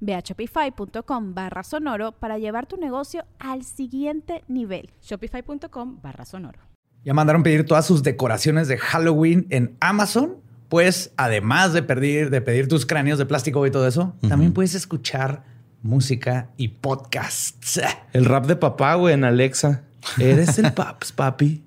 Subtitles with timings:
[0.00, 4.90] Ve a shopify.com barra sonoro para llevar tu negocio al siguiente nivel.
[5.02, 6.60] Shopify.com barra sonoro.
[7.04, 10.36] Ya mandaron pedir todas sus decoraciones de Halloween en Amazon.
[10.68, 14.74] Pues además de pedir, de pedir tus cráneos de plástico y todo eso, también puedes
[14.74, 15.42] escuchar
[15.82, 17.80] música y podcasts.
[18.12, 19.84] El rap de papá, güey, en Alexa.
[20.18, 21.62] Eres el paps, papi.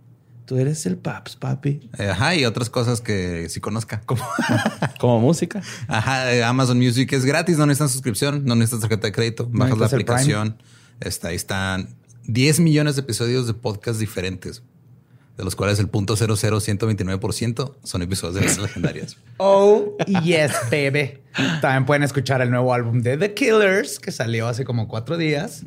[0.52, 1.90] Tú eres el paps, papi.
[1.98, 4.02] Ajá, y otras cosas que sí conozca.
[4.02, 4.22] Como,
[5.00, 5.62] como música.
[5.88, 9.48] Ajá, eh, Amazon Music es gratis, no necesitas suscripción, no necesitas tarjeta de crédito.
[9.50, 10.62] Bajas la aplicación.
[11.00, 14.62] Está, ahí están 10 millones de episodios de podcast diferentes,
[15.38, 19.16] de los cuales el punto 00129% son episodios de las legendarias.
[19.38, 21.22] Oh, yes, baby.
[21.62, 25.64] También pueden escuchar el nuevo álbum de The Killers, que salió hace como cuatro días.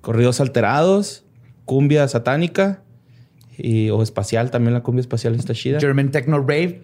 [0.00, 1.26] Corridos alterados,
[1.66, 2.82] cumbia satánica
[3.58, 5.80] y, o espacial, también la cumbia espacial está chida.
[5.80, 6.80] German Techno Rave.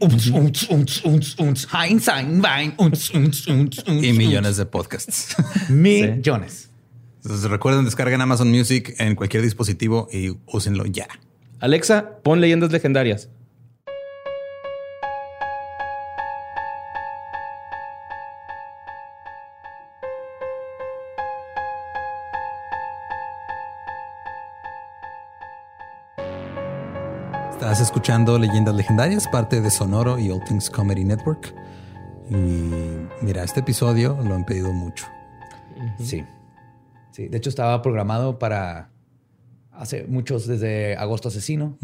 [3.87, 5.37] y millones de podcasts.
[5.69, 6.71] millones.
[7.23, 11.09] Entonces recuerden, descarguen Amazon Music en cualquier dispositivo y úsenlo ya.
[11.61, 13.31] Alexa, pon leyendas legendarias.
[27.65, 31.55] Estás escuchando Leyendas Legendarias, parte de Sonoro y All Things Comedy Network.
[32.29, 32.35] Y
[33.25, 35.07] mira, este episodio lo han pedido mucho.
[35.99, 36.23] Sí.
[37.11, 37.27] Sí.
[37.29, 38.91] De hecho, estaba programado para
[39.73, 41.79] hace muchos desde Agosto Asesino,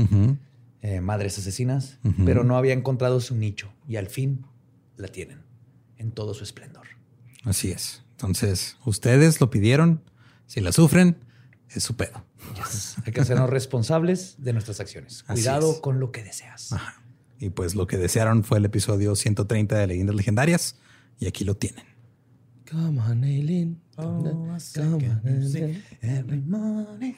[0.82, 4.44] eh, Madres Asesinas, pero no había encontrado su nicho y al fin
[4.98, 5.40] la tienen
[5.96, 6.88] en todo su esplendor.
[7.44, 8.04] Así es.
[8.10, 10.02] Entonces, ustedes lo pidieron.
[10.46, 11.16] Si la sufren,
[11.74, 12.24] es su pedo.
[13.04, 15.22] Hay que hacernos responsables de nuestras acciones.
[15.24, 16.74] Cuidado con lo que deseas.
[17.38, 20.76] Y pues lo que desearon fue el episodio 130 de Leyendas Legendarias
[21.18, 21.84] y aquí lo tienen.
[22.70, 23.80] Come on, Aileen.
[23.96, 24.22] Oh,
[24.74, 25.82] come on, Aileen.
[26.02, 27.14] Every morning.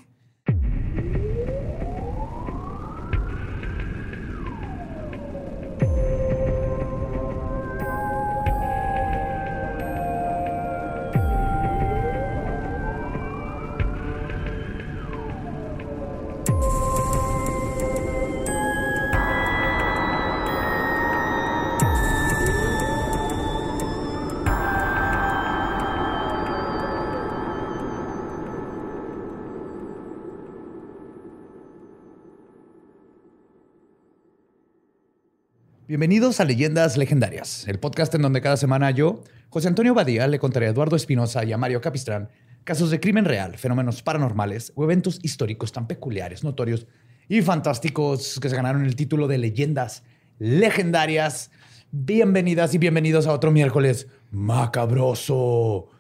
[35.93, 40.39] Bienvenidos a Leyendas Legendarias, el podcast en donde cada semana yo, José Antonio Badía, le
[40.39, 42.31] contaré a Eduardo Espinosa y a Mario Capistrán
[42.65, 46.87] casos de crimen real, fenómenos paranormales o eventos históricos tan peculiares, notorios
[47.29, 50.03] y fantásticos que se ganaron el título de Leyendas
[50.39, 51.51] Legendarias.
[51.91, 55.91] Bienvenidas y bienvenidos a otro miércoles macabroso.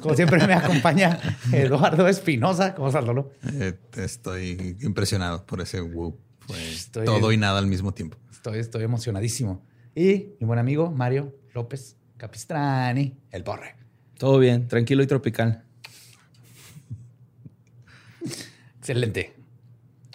[0.00, 1.18] Como siempre me acompaña
[1.52, 2.72] Eduardo Espinosa.
[2.76, 3.32] ¿Cómo estás, Lolo?
[3.52, 6.23] Eh, estoy impresionado por ese whoop.
[6.46, 8.16] Pues todo y nada al mismo tiempo.
[8.30, 9.64] Estoy, estoy emocionadísimo.
[9.94, 13.76] Y mi buen amigo Mario López Capistrani, el borre.
[14.18, 15.64] Todo bien, tranquilo y tropical.
[18.78, 19.34] Excelente.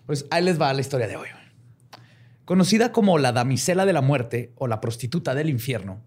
[0.06, 1.28] Pues ahí les va la historia de hoy.
[2.46, 6.02] Conocida como la damisela de la muerte o la prostituta del infierno,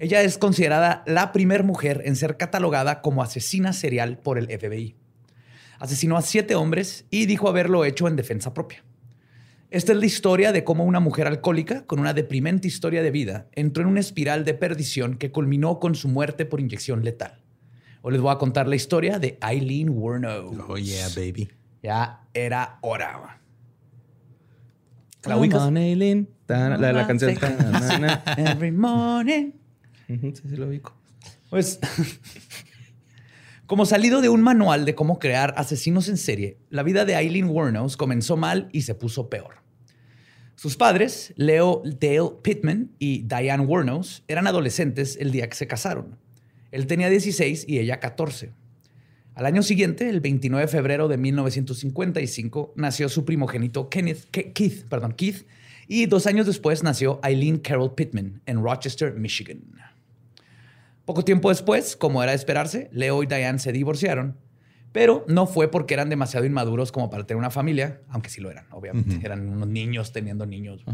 [0.00, 4.96] ella es considerada la primera mujer en ser catalogada como asesina serial por el FBI.
[5.78, 8.82] Asesinó a siete hombres y dijo haberlo hecho en defensa propia.
[9.70, 13.46] Esta es la historia de cómo una mujer alcohólica con una deprimente historia de vida
[13.52, 17.40] entró en una espiral de perdición que culminó con su muerte por inyección letal.
[18.02, 20.28] Hoy les voy a contar la historia de Eileen Warno.
[20.68, 21.48] Oh, yeah, baby.
[21.84, 23.40] Ya era hora.
[25.24, 25.70] ¿La ubicas?
[25.76, 26.28] Eileen.
[26.48, 27.30] La, la, canción.
[28.36, 29.52] Every morning.
[30.08, 30.96] sí, sí, lo ubico.
[31.48, 31.78] Pues
[33.70, 37.48] Como salido de un manual de cómo crear asesinos en serie, la vida de Eileen
[37.48, 39.62] Wuornos comenzó mal y se puso peor.
[40.56, 46.18] Sus padres, Leo Dale Pittman y Diane Wuornos, eran adolescentes el día que se casaron.
[46.72, 48.50] Él tenía 16 y ella 14.
[49.36, 55.12] Al año siguiente, el 29 de febrero de 1955, nació su primogénito Kenneth, Keith, perdón,
[55.12, 55.46] Keith,
[55.86, 59.62] y dos años después nació Eileen Carol Pittman en Rochester, Michigan.
[61.10, 64.36] Poco tiempo después, como era de esperarse, Leo y Diane se divorciaron,
[64.92, 68.48] pero no fue porque eran demasiado inmaduros como para tener una familia, aunque sí lo
[68.48, 69.18] eran, obviamente.
[69.26, 70.84] Eran unos niños teniendo niños.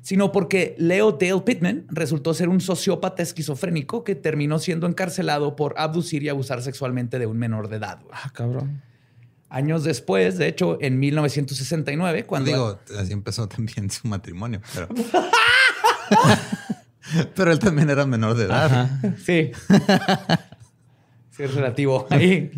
[0.00, 5.74] Sino porque Leo Dale Pittman resultó ser un sociópata esquizofrénico que terminó siendo encarcelado por
[5.76, 7.98] abducir y abusar sexualmente de un menor de edad.
[8.10, 8.80] Ah, cabrón.
[9.50, 12.50] Años después, de hecho, en 1969, cuando...
[12.50, 14.88] Digo, así empezó también su matrimonio, pero...
[17.34, 18.90] pero él también era menor de edad.
[19.18, 19.52] Sí.
[21.30, 22.50] sí, es relativo ahí.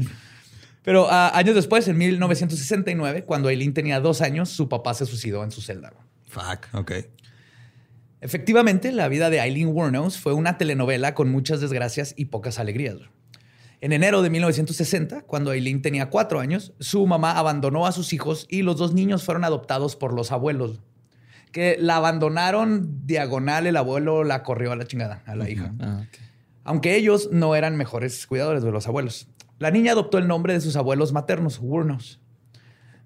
[0.82, 5.44] Pero ah, años después, en 1969, cuando Eileen tenía dos años, su papá se suicidó
[5.44, 5.93] en su celda.
[6.28, 6.93] Fuck, ok.
[8.20, 12.96] Efectivamente, la vida de Eileen Wuornos fue una telenovela con muchas desgracias y pocas alegrías.
[13.81, 18.46] En enero de 1960, cuando Eileen tenía cuatro años, su mamá abandonó a sus hijos
[18.49, 20.81] y los dos niños fueron adoptados por los abuelos.
[21.52, 25.72] Que la abandonaron diagonal, el abuelo la corrió a la chingada, a la hija.
[25.81, 26.04] Ah,
[26.64, 29.28] Aunque ellos no eran mejores cuidadores de los abuelos.
[29.58, 32.20] La niña adoptó el nombre de sus abuelos maternos, Wurnos.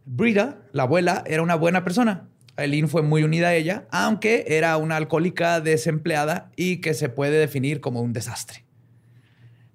[0.05, 2.29] Brita, la abuela, era una buena persona.
[2.57, 7.39] Eileen fue muy unida a ella, aunque era una alcohólica desempleada y que se puede
[7.39, 8.65] definir como un desastre.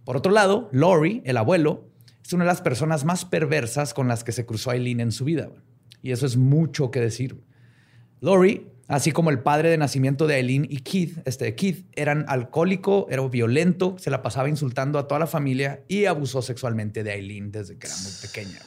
[0.03, 1.87] Por otro lado, Laurie, el abuelo,
[2.25, 5.25] es una de las personas más perversas con las que se cruzó Eileen en su
[5.25, 5.49] vida.
[6.01, 7.43] Y eso es mucho que decir.
[8.21, 13.07] Laurie, así como el padre de nacimiento de Eileen y Keith, este Keith, eran alcohólico,
[13.09, 17.51] era violento, se la pasaba insultando a toda la familia y abusó sexualmente de Eileen
[17.51, 18.59] desde que era muy pequeña.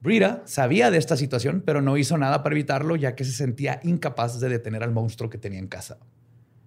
[0.00, 3.80] Brita sabía de esta situación, pero no hizo nada para evitarlo, ya que se sentía
[3.84, 5.98] incapaz de detener al monstruo que tenía en casa.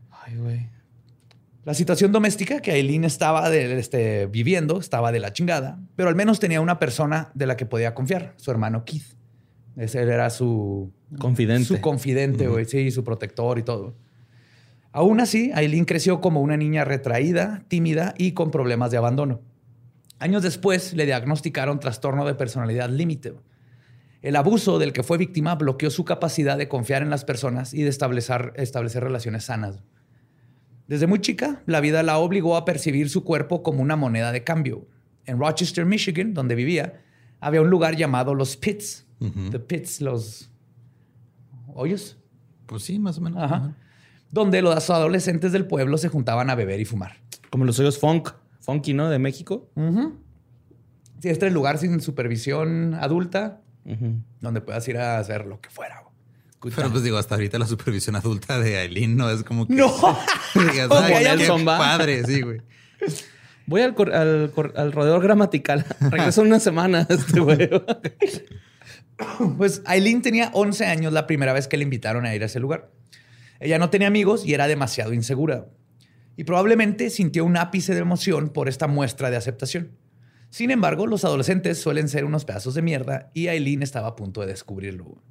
[0.09, 0.69] Ay, güey.
[1.65, 6.39] La situación doméstica que Aileen estaba este, viviendo estaba de la chingada, pero al menos
[6.39, 9.18] tenía una persona de la que podía confiar, su hermano Keith.
[9.75, 11.65] Ese era su confidente.
[11.65, 13.95] Su confidente, güey, sí, su protector y todo.
[14.91, 19.41] Aún así, Aileen creció como una niña retraída, tímida y con problemas de abandono.
[20.17, 23.33] Años después le diagnosticaron trastorno de personalidad límite.
[24.21, 27.83] El abuso del que fue víctima bloqueó su capacidad de confiar en las personas y
[27.83, 29.81] de establecer, establecer relaciones sanas.
[30.87, 34.43] Desde muy chica, la vida la obligó a percibir su cuerpo como una moneda de
[34.43, 34.87] cambio.
[35.25, 37.01] En Rochester, Michigan, donde vivía,
[37.39, 39.05] había un lugar llamado Los Pits.
[39.19, 40.49] The Pits, los
[41.73, 42.17] hoyos.
[42.65, 43.71] Pues sí, más o menos.
[44.31, 47.17] Donde los adolescentes del pueblo se juntaban a beber y fumar.
[47.49, 48.29] Como los hoyos funk
[48.59, 49.09] funky, ¿no?
[49.09, 49.69] De México.
[49.75, 53.61] Sí, este es el lugar sin supervisión adulta,
[54.41, 56.03] donde puedas ir a hacer lo que fuera.
[56.61, 59.73] Pero pues digo, hasta ahorita la supervisión adulta de Aileen no es como que...
[59.73, 59.87] No.
[60.55, 60.89] digas,
[61.37, 62.61] qué padre, sí, güey.
[63.65, 65.85] Voy al, al, al rodeador gramatical.
[66.01, 67.69] Regreso una semana este güey.
[69.57, 72.59] pues Aileen tenía 11 años la primera vez que le invitaron a ir a ese
[72.59, 72.91] lugar.
[73.59, 75.67] Ella no tenía amigos y era demasiado insegura
[76.39, 79.91] y probablemente sintió un ápice de emoción por esta muestra de aceptación.
[80.49, 84.39] Sin embargo, los adolescentes suelen ser unos pedazos de mierda y Aileen estaba a punto
[84.39, 85.21] de descubrirlo.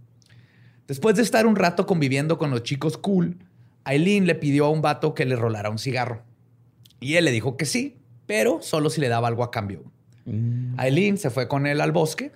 [0.87, 3.39] Después de estar un rato conviviendo con los chicos cool,
[3.85, 6.25] Aileen le pidió a un vato que le rolara un cigarro.
[7.01, 7.97] Y él le dijo que sí,
[8.27, 9.85] pero solo si le daba algo a cambio.
[10.27, 10.79] Mm.
[10.79, 12.33] Aileen se fue con él al bosque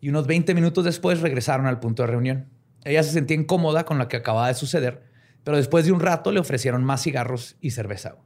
[0.00, 2.46] y unos 20 minutos después regresaron al punto de reunión.
[2.84, 5.08] Ella se sentía incómoda con lo que acababa de suceder
[5.48, 8.16] pero después de un rato le ofrecieron más cigarros y cerveza.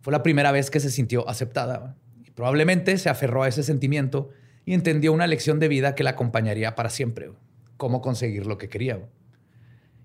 [0.00, 1.96] Fue la primera vez que se sintió aceptada.
[2.24, 4.30] Y probablemente se aferró a ese sentimiento
[4.64, 7.32] y entendió una lección de vida que la acompañaría para siempre.
[7.76, 9.00] Cómo conseguir lo que quería.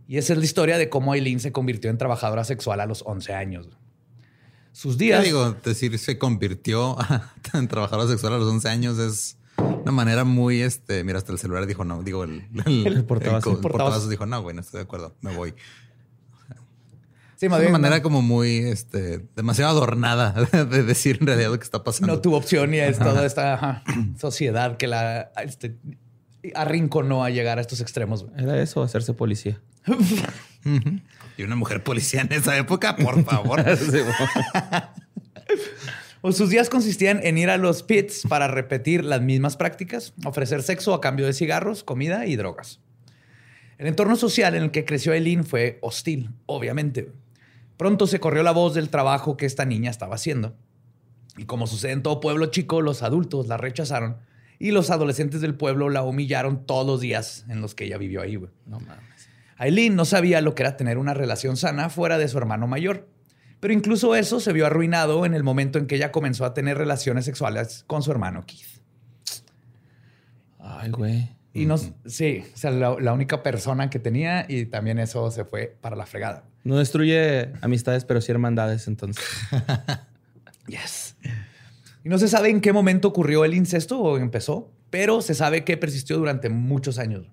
[0.07, 3.03] Y esa es la historia de cómo Aileen se convirtió en trabajadora sexual a los
[3.05, 3.67] 11 años.
[4.71, 5.23] Sus días...
[5.23, 6.97] digo, decir se convirtió
[7.53, 9.36] en trabajadora sexual a los 11 años es
[9.87, 14.25] una manera muy, este, mira, hasta el celular dijo no, digo, el, el, portavasos dijo,
[14.25, 15.53] no, güey, no estoy de acuerdo, me voy.
[17.37, 21.63] Sí, es una manera como muy, este, demasiado adornada de decir en realidad lo que
[21.63, 22.13] está pasando.
[22.13, 23.83] No tuvo opción y es toda esta
[24.19, 25.75] sociedad que la este,
[26.55, 28.25] arrinconó a llegar a estos extremos.
[28.37, 29.61] Era eso, hacerse policía.
[31.37, 33.63] y una mujer policía en esa época, por favor.
[36.27, 40.61] O sus días consistían en ir a los pits para repetir las mismas prácticas, ofrecer
[40.61, 42.81] sexo a cambio de cigarros, comida y drogas.
[43.77, 47.13] El entorno social en el que creció Eileen fue hostil, obviamente.
[47.77, 50.53] Pronto se corrió la voz del trabajo que esta niña estaba haciendo.
[51.37, 54.17] Y como sucede en todo pueblo chico, los adultos la rechazaron
[54.59, 58.21] y los adolescentes del pueblo la humillaron todos los días en los que ella vivió
[58.21, 58.37] ahí.
[58.65, 59.29] No mames.
[59.55, 63.07] Aileen no sabía lo que era tener una relación sana fuera de su hermano mayor.
[63.59, 66.77] Pero incluso eso se vio arruinado en el momento en que ella comenzó a tener
[66.77, 68.81] relaciones sexuales con su hermano Keith.
[70.59, 71.35] Ay, güey.
[71.53, 75.43] Y no, sí, o sea, la, la única persona que tenía y también eso se
[75.43, 76.43] fue para la fregada.
[76.63, 79.23] No destruye amistades, pero sí hermandades, entonces.
[80.67, 81.15] Yes.
[82.03, 85.63] Y no se sabe en qué momento ocurrió el incesto o empezó, pero se sabe
[85.63, 87.27] que persistió durante muchos años.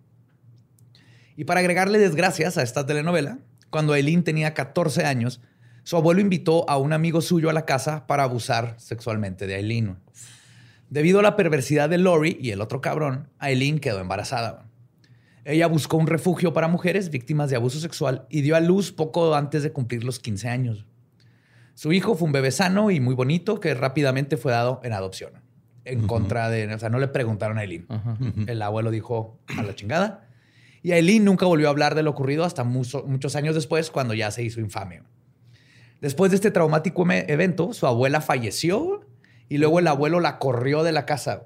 [1.36, 3.38] Y para agregarle desgracias a esta telenovela,
[3.70, 5.40] cuando Eileen tenía 14 años,
[5.84, 9.96] su abuelo invitó a un amigo suyo a la casa para abusar sexualmente de Eileen.
[10.90, 14.66] Debido a la perversidad de Lori y el otro cabrón, Eileen quedó embarazada.
[15.44, 19.34] Ella buscó un refugio para mujeres víctimas de abuso sexual y dio a luz poco
[19.34, 20.86] antes de cumplir los 15 años.
[21.74, 25.32] Su hijo fue un bebé sano y muy bonito que rápidamente fue dado en adopción.
[25.84, 27.86] En contra de, o sea, no le preguntaron a Eileen.
[28.46, 30.28] El abuelo dijo a la chingada.
[30.82, 34.14] Y Eileen nunca volvió a hablar de lo ocurrido hasta mucho- muchos años después, cuando
[34.14, 35.02] ya se hizo infame.
[36.04, 39.06] Después de este traumático evento, su abuela falleció
[39.48, 41.44] y luego el abuelo la corrió de la casa.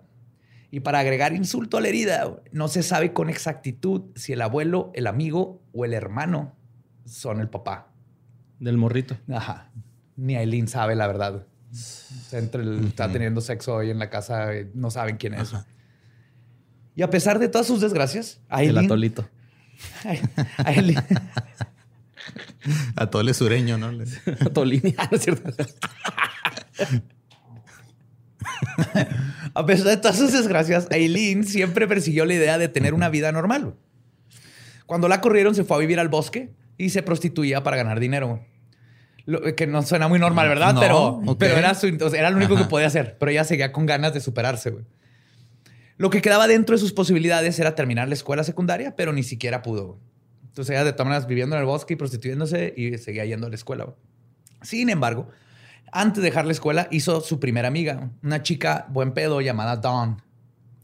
[0.72, 4.90] Y para agregar insulto a la herida, no se sabe con exactitud si el abuelo,
[4.94, 6.56] el amigo o el hermano
[7.04, 7.92] son el papá.
[8.58, 9.16] Del morrito.
[9.32, 9.70] Ajá.
[10.16, 11.46] Ni Aileen sabe la verdad.
[12.32, 15.52] Entre el, está teniendo sexo hoy en la casa, eh, no saben quién es.
[16.96, 19.28] Y a pesar de todas sus desgracias, El Aileen, atolito.
[20.64, 21.04] Aileen-
[22.96, 23.90] Atole sureño, ¿no?
[24.40, 24.94] Atolini.
[24.98, 25.50] Ah, no es cierto.
[29.54, 33.32] a pesar de todas sus desgracias, Aileen siempre persiguió la idea de tener una vida
[33.32, 33.74] normal.
[34.86, 38.44] Cuando la corrieron, se fue a vivir al bosque y se prostituía para ganar dinero.
[39.26, 40.72] Lo- que no suena muy normal, ¿verdad?
[40.72, 42.62] No, pero, era, su- o sea, era lo único Ajá.
[42.64, 43.16] que podía hacer.
[43.18, 44.84] Pero ella seguía con ganas de superarse, güey.
[45.98, 49.62] Lo que quedaba dentro de sus posibilidades era terminar la escuela secundaria, pero ni siquiera
[49.62, 49.98] pudo.
[50.58, 53.48] Entonces ella de todas maneras viviendo en el bosque y prostituyéndose y seguía yendo a
[53.50, 53.94] la escuela.
[54.62, 55.28] Sin embargo,
[55.92, 60.20] antes de dejar la escuela, hizo su primera amiga, una chica buen pedo llamada Dawn,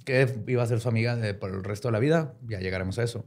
[0.04, 2.34] que iba a ser su amiga de- por el resto de la vida.
[2.46, 3.26] Ya llegaremos a eso.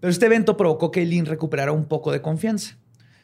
[0.00, 2.76] Pero este evento provocó que Eileen recuperara un poco de confianza.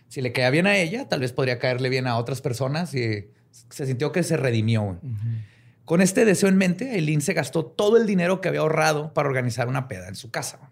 [0.06, 3.28] Si le caía bien a ella, tal vez podría caerle bien a otras personas y
[3.50, 5.00] se sintió que se redimió.
[5.84, 9.28] Con este deseo en mente, Eileen se gastó todo el dinero que había ahorrado para
[9.28, 10.70] organizar una peda en su casa.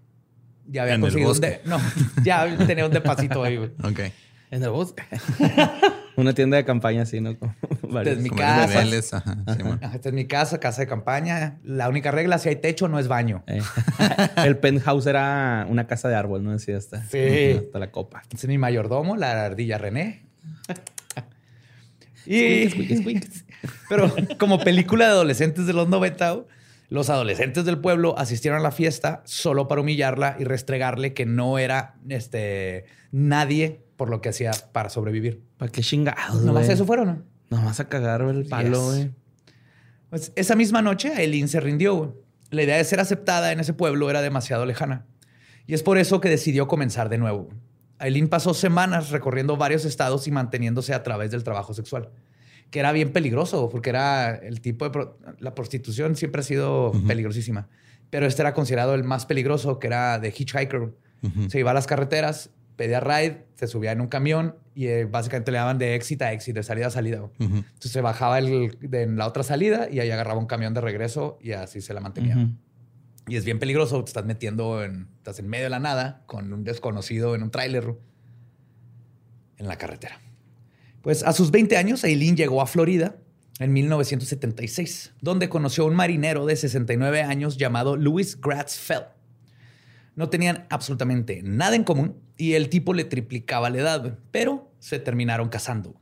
[0.66, 1.78] Ya había En el conseguido un de- no,
[2.24, 3.56] ya tenía un depósito ahí.
[3.56, 3.70] güey.
[3.82, 4.00] Ok.
[4.50, 5.02] En el bosque.
[6.16, 7.36] Una tienda de campaña así, ¿no?
[7.36, 7.54] Como
[7.90, 8.16] varios.
[8.18, 8.82] Desde mi casa.
[9.16, 11.58] ajá, Esta es mi casa, casa de campaña.
[11.64, 13.42] La única regla, si hay techo, no es baño.
[13.48, 13.60] Eh.
[14.36, 16.52] el penthouse era una casa de árbol, ¿no?
[16.52, 17.58] Decía hasta, Sí.
[17.66, 18.20] hasta la copa.
[18.22, 20.22] Este es mi mayordomo, la ardilla René.
[22.26, 23.44] y, Squeaks, squeaks.
[23.88, 26.36] pero como película de adolescentes de los 90,
[26.94, 31.58] los adolescentes del pueblo asistieron a la fiesta solo para humillarla y restregarle que no
[31.58, 35.42] era este, nadie por lo que hacía para sobrevivir.
[35.56, 37.22] ¿Para qué chingados, Nomás eso fueron, ¿no?
[37.50, 38.78] Nomás a cagar el palo, Yes.
[38.86, 39.10] güey.
[40.08, 42.22] Pues esa misma noche, Aileen se rindió.
[42.50, 45.04] La idea de ser aceptada en ese pueblo era demasiado lejana.
[45.66, 47.48] Y es por eso que decidió comenzar de nuevo.
[47.98, 52.10] Aileen pasó semanas recorriendo varios estados y manteniéndose a través del trabajo sexual,
[52.70, 54.90] que era bien peligroso, porque era el tipo de...
[54.90, 57.68] pro- la prostitución siempre ha sido peligrosísima,
[58.10, 60.92] pero este era considerado el más peligroso, que era de hitchhiker.
[61.50, 65.52] Se iba a las carreteras, pedía ride, se subía en un camión y eh, básicamente
[65.52, 67.18] le daban de éxito a éxito, de salida a salida.
[67.38, 70.80] Entonces se bajaba el- de en la otra salida y ahí agarraba un camión de
[70.80, 72.34] regreso y así se la mantenía.
[73.26, 76.52] Y es bien peligroso, te estás metiendo en, estás en medio de la nada con
[76.52, 77.94] un desconocido en un tráiler
[79.56, 80.20] en la carretera.
[81.04, 83.16] Pues a sus 20 años, Aileen llegó a Florida
[83.58, 89.04] en 1976, donde conoció a un marinero de 69 años llamado Louis Gratz Fell.
[90.16, 94.98] No tenían absolutamente nada en común y el tipo le triplicaba la edad, pero se
[94.98, 95.94] terminaron casando.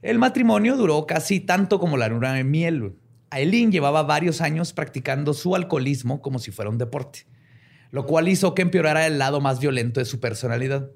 [0.00, 2.94] El matrimonio duró casi tanto como la luna de miel.
[3.30, 7.26] Aileen llevaba varios años practicando su alcoholismo como si fuera un deporte,
[7.90, 10.88] lo cual hizo que empeorara el lado más violento de su personalidad.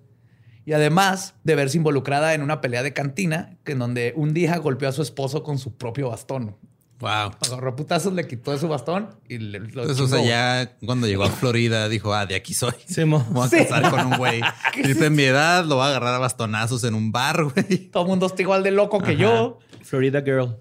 [0.69, 4.59] Y además de verse involucrada en una pelea de cantina, que en donde un día
[4.59, 6.57] golpeó a su esposo con su propio bastón.
[6.99, 7.31] Wow.
[7.41, 11.07] Agarró putazos, le quitó de su bastón y le, lo Entonces, o sea, ya cuando
[11.07, 12.75] llegó a Florida dijo, ah, de aquí soy.
[12.87, 13.27] Sí, mo.
[13.31, 13.57] Voy a Sí.
[13.57, 14.43] casar con un güey.
[14.83, 17.89] Triple en mi edad, lo va a agarrar a bastonazos en un bar, güey.
[17.91, 19.61] Todo el mundo está igual de loco que yo.
[19.85, 20.59] Florida Girl.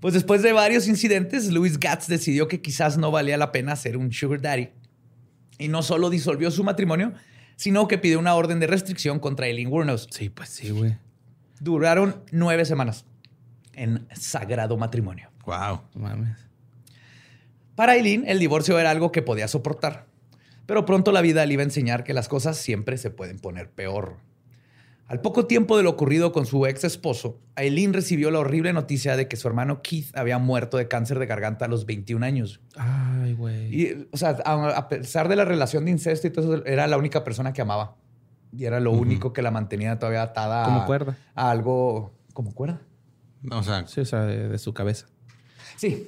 [0.00, 3.98] Pues después de varios incidentes, Louis Gatz decidió que quizás no valía la pena ser
[3.98, 4.70] un sugar daddy.
[5.58, 7.12] Y no solo disolvió su matrimonio,
[7.60, 10.08] sino que pidió una orden de restricción contra Eileen Wuornos.
[10.10, 10.96] Sí, pues sí, güey.
[11.60, 13.04] Duraron nueve semanas.
[13.74, 15.28] en sagrado matrimonio.
[15.44, 15.82] Wow.
[15.92, 16.38] Mames.
[17.74, 20.06] Para Eileen, el divorcio era algo que podía soportar,
[20.64, 23.68] pero pronto la vida le iba a enseñar que las cosas siempre se pueden poner
[23.68, 24.16] peor.
[25.10, 29.16] Al poco tiempo de lo ocurrido con su ex esposo, Eileen recibió la horrible noticia
[29.16, 32.60] de que su hermano Keith había muerto de cáncer de garganta a los 21 años.
[32.76, 33.74] Ay, güey.
[33.74, 36.86] Y, o sea, a, a pesar de la relación de incesto y todo eso, era
[36.86, 37.96] la única persona que amaba.
[38.56, 41.16] Y era lo único que la mantenía todavía atada Como a, cuerda.
[41.34, 42.80] a algo como cuerda.
[43.50, 45.06] O sea, Sí, o sea, de, de su cabeza.
[45.76, 46.06] Sí,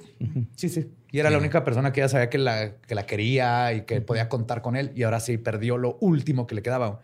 [0.54, 0.92] sí, sí.
[1.10, 4.00] Y era la única persona que ella sabía que la, que la quería y que
[4.00, 4.92] podía contar con él.
[4.94, 7.00] Y ahora sí perdió lo último que le quedaba.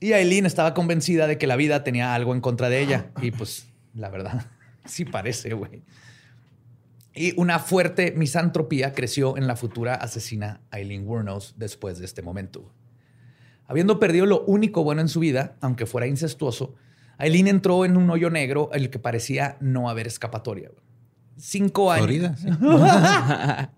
[0.00, 3.10] Y Aileen estaba convencida de que la vida tenía algo en contra de ella.
[3.22, 4.46] Y pues, la verdad,
[4.84, 5.82] sí parece, güey.
[7.14, 12.72] Y una fuerte misantropía creció en la futura asesina Aileen Wuornos después de este momento.
[13.66, 16.74] Habiendo perdido lo único bueno en su vida, aunque fuera incestuoso,
[17.16, 20.70] Aileen entró en un hoyo negro el que parecía no haber escapatoria.
[21.36, 22.06] Cinco años.
[22.06, 22.36] Florida.
[22.36, 22.48] sí.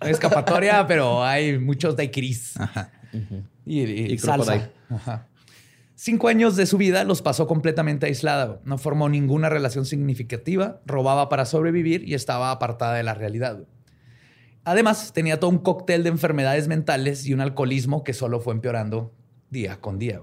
[0.00, 2.58] No hay escapatoria, pero hay muchos daiquiris.
[2.58, 2.90] Ajá.
[3.64, 4.52] Y, y Y salsa.
[4.52, 4.72] crocodile.
[4.90, 5.28] Ajá.
[6.02, 8.62] Cinco años de su vida los pasó completamente aislada.
[8.64, 13.66] No formó ninguna relación significativa, robaba para sobrevivir y estaba apartada de la realidad.
[14.64, 19.12] Además, tenía todo un cóctel de enfermedades mentales y un alcoholismo que solo fue empeorando
[19.50, 20.22] día con día.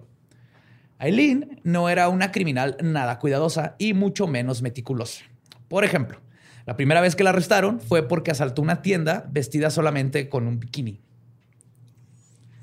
[0.98, 5.26] Aileen no era una criminal nada cuidadosa y mucho menos meticulosa.
[5.68, 6.20] Por ejemplo,
[6.66, 10.60] la primera vez que la arrestaron fue porque asaltó una tienda vestida solamente con un
[10.60, 11.02] bikini.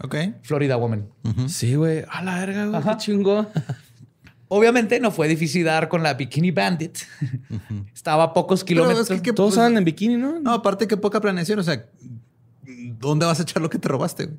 [0.04, 0.16] Ok.
[0.42, 1.08] Florida Woman.
[1.48, 2.04] Sí, güey.
[2.10, 2.76] A la verga, güey.
[2.76, 2.92] Ajá.
[2.98, 3.48] Qué chingón.
[4.48, 6.98] Obviamente no fue difícil dar con la Bikini Bandit.
[7.94, 9.10] Estaba a pocos Pero kilómetros.
[9.10, 10.38] es que, ¿qué- Todos pues, andan en bikini, ¿no?
[10.38, 11.58] No, aparte que poca planeación.
[11.58, 11.86] O sea,
[12.98, 14.30] ¿dónde vas a echar lo que te robaste?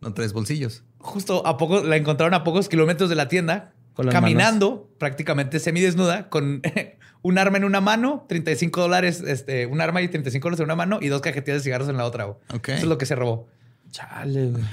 [0.00, 0.82] No traes bolsillos.
[0.98, 6.28] Justo a poco la encontraron a pocos kilómetros de la tienda, Con caminando prácticamente semidesnuda,
[6.28, 6.60] con
[7.22, 10.74] un arma en una mano, 35 dólares, este, un arma y 35 dólares en una
[10.76, 12.24] mano y dos cajetillas de cigarros en la otra.
[12.24, 12.36] güey.
[12.52, 12.68] Ok.
[12.70, 13.46] Eso es lo que se robó.
[13.92, 14.64] Chale, güey.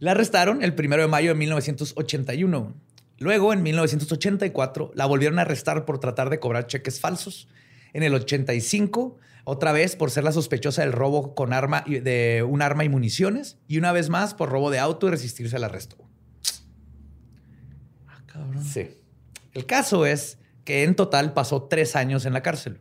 [0.00, 2.74] La arrestaron el primero de mayo de 1981.
[3.18, 7.46] Luego, en 1984, la volvieron a arrestar por tratar de cobrar cheques falsos.
[7.92, 12.42] En el 85, otra vez por ser la sospechosa del robo con arma y- de
[12.42, 13.56] un arma y municiones.
[13.68, 15.96] Y una vez más por robo de auto y resistirse al arresto.
[18.08, 18.64] Ah, cabrón.
[18.64, 18.88] Sí.
[19.52, 22.80] El caso es que en total pasó tres años en la cárcel.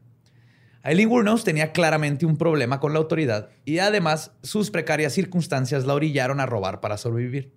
[0.85, 5.93] Aileen Wuornos tenía claramente un problema con la autoridad y además sus precarias circunstancias la
[5.93, 7.53] orillaron a robar para sobrevivir.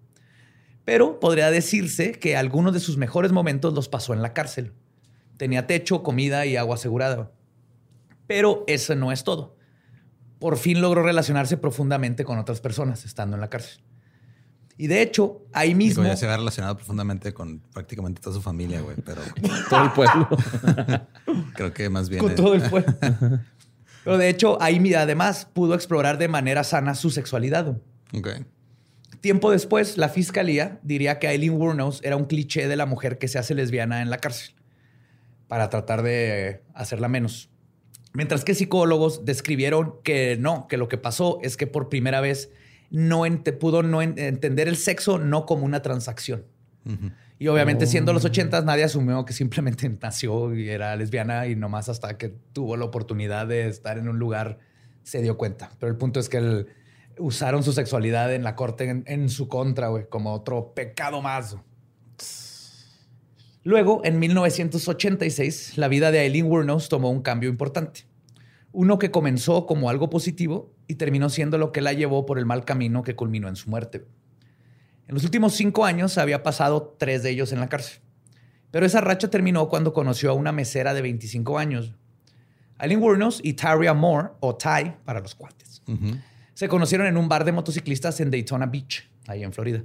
[0.84, 4.74] Pero podría decirse que algunos de sus mejores momentos los pasó en la cárcel.
[5.38, 7.32] Tenía techo, comida y agua asegurada.
[8.28, 9.56] Pero eso no es todo.
[10.38, 13.82] Por fin logró relacionarse profundamente con otras personas estando en la cárcel.
[14.78, 16.02] Y de hecho, ahí mismo...
[16.02, 18.96] Digo, ya se va relacionado profundamente con prácticamente toda su familia, güey.
[19.04, 19.22] Pero
[19.70, 20.28] Todo el pueblo.
[21.54, 22.20] creo que más bien.
[22.20, 22.92] con es- todo el pueblo.
[24.04, 27.76] Pero de hecho, ahí mira, además pudo explorar de manera sana su sexualidad.
[28.12, 28.28] Ok.
[29.20, 33.26] Tiempo después, la fiscalía diría que Aileen Wuornos era un cliché de la mujer que
[33.26, 34.54] se hace lesbiana en la cárcel
[35.48, 37.48] para tratar de hacerla menos.
[38.12, 42.50] Mientras que psicólogos describieron que no, que lo que pasó es que por primera vez
[42.90, 46.44] no ente- pudo no en- entender el sexo no como una transacción.
[47.38, 51.88] Y obviamente siendo los ochentas nadie asumió que simplemente nació y era lesbiana y nomás
[51.88, 54.58] hasta que tuvo la oportunidad de estar en un lugar
[55.02, 55.70] se dio cuenta.
[55.80, 56.66] Pero el punto es que el-
[57.18, 61.56] usaron su sexualidad en la corte en, en su contra, güey, como otro pecado más.
[63.64, 68.06] Luego, en 1986, la vida de Aileen Wuornos tomó un cambio importante.
[68.72, 72.46] Uno que comenzó como algo positivo y terminó siendo lo que la llevó por el
[72.46, 74.04] mal camino que culminó en su muerte.
[75.08, 78.00] En los últimos cinco años había pasado tres de ellos en la cárcel.
[78.70, 81.94] Pero esa racha terminó cuando conoció a una mesera de 25 años.
[82.78, 85.82] Aileen Wuornos y Taria Moore, o Ty para los cuates,
[86.52, 89.82] se conocieron en un bar de motociclistas en Daytona Beach, ahí en Florida.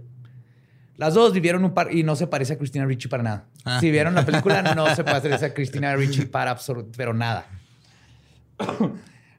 [0.97, 3.45] Las dos vivieron un par y no se parece a Christina Ricci para nada.
[3.63, 3.79] Ah.
[3.79, 6.57] Si vieron la película, no se parece a Christina Ricci para
[6.97, 7.45] pero nada.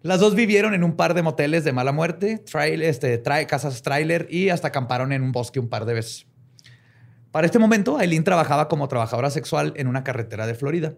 [0.03, 4.49] Las dos vivieron en un par de moteles de mala muerte, este, casas trailer y
[4.49, 6.27] hasta acamparon en un bosque un par de veces.
[7.31, 10.95] Para este momento, Aileen trabajaba como trabajadora sexual en una carretera de Florida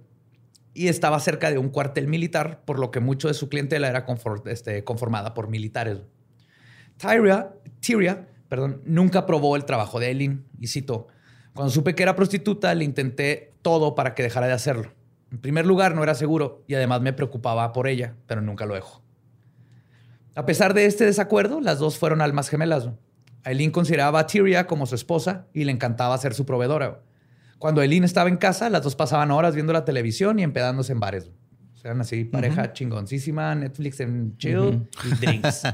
[0.73, 4.07] y estaba cerca de un cuartel militar, por lo que mucho de su clientela era
[4.47, 5.99] este, conformada por militares.
[6.97, 11.09] Tyria, Tyria perdón, nunca probó el trabajo de Aileen y citó,
[11.55, 14.93] cuando supe que era prostituta le intenté todo para que dejara de hacerlo.
[15.35, 18.75] En primer lugar, no era seguro y además me preocupaba por ella, pero nunca lo
[18.75, 19.03] dejó.
[20.37, 22.89] A pesar de este desacuerdo, las dos fueron almas gemelas.
[23.43, 27.01] Aileen consideraba a Tyria como su esposa y le encantaba ser su proveedora.
[27.59, 31.01] Cuando Eileen estaba en casa, las dos pasaban horas viendo la televisión y empedándose en
[31.01, 31.33] bares.
[31.83, 35.65] eran así, pareja chingoncísima, Netflix en chill y drinks.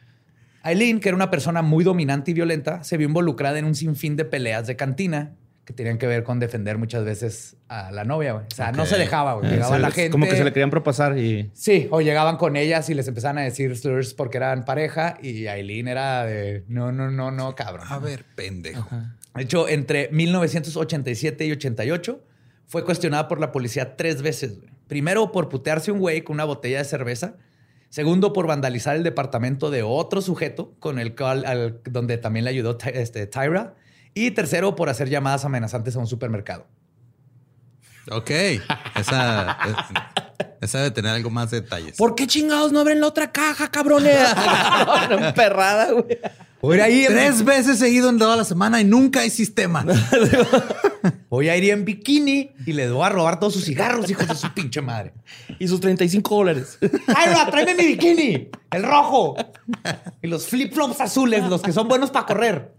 [0.64, 4.16] Eileen, que era una persona muy dominante y violenta, se vio involucrada en un sinfín
[4.16, 8.34] de peleas de cantina que tenían que ver con defender muchas veces a la novia,
[8.34, 8.46] güey.
[8.46, 9.50] O sea, no se dejaba, güey.
[9.50, 10.10] Llegaba la gente.
[10.10, 11.50] Como que se le querían propasar y.
[11.54, 15.48] Sí, o llegaban con ellas y les empezaban a decir slurs porque eran pareja y
[15.48, 17.88] Aileen era de no, no, no, no, cabrón.
[17.90, 18.88] A ver, pendejo.
[19.34, 22.22] De hecho, entre 1987 y 88
[22.66, 24.58] fue cuestionada por la policía tres veces.
[24.86, 27.34] Primero por putearse un güey con una botella de cerveza.
[27.88, 32.78] Segundo, por vandalizar el departamento de otro sujeto con el cual, donde también le ayudó
[32.94, 33.74] este, Tyra.
[34.18, 36.66] Y tercero, por hacer llamadas amenazantes a un supermercado.
[38.10, 38.30] Ok.
[38.94, 39.58] Esa,
[40.62, 41.98] esa debe tener algo más de detalles.
[41.98, 44.16] ¿Por qué chingados no abren la otra caja, cabrones?
[45.10, 46.18] Emperrada, güey.
[46.62, 49.84] Voy a ir tres veces seguido en toda la semana y nunca hay sistema.
[51.28, 54.34] Voy a ir en bikini y le voy a robar todos sus cigarros, hijos de
[54.34, 55.12] su pinche madre.
[55.58, 56.78] Y sus 35 dólares.
[57.14, 57.50] ¡Ay, no!
[57.50, 58.48] ¡Tráeme mi bikini!
[58.70, 59.36] ¡El rojo!
[60.22, 62.72] Y los flip-flops azules, los que son buenos para correr.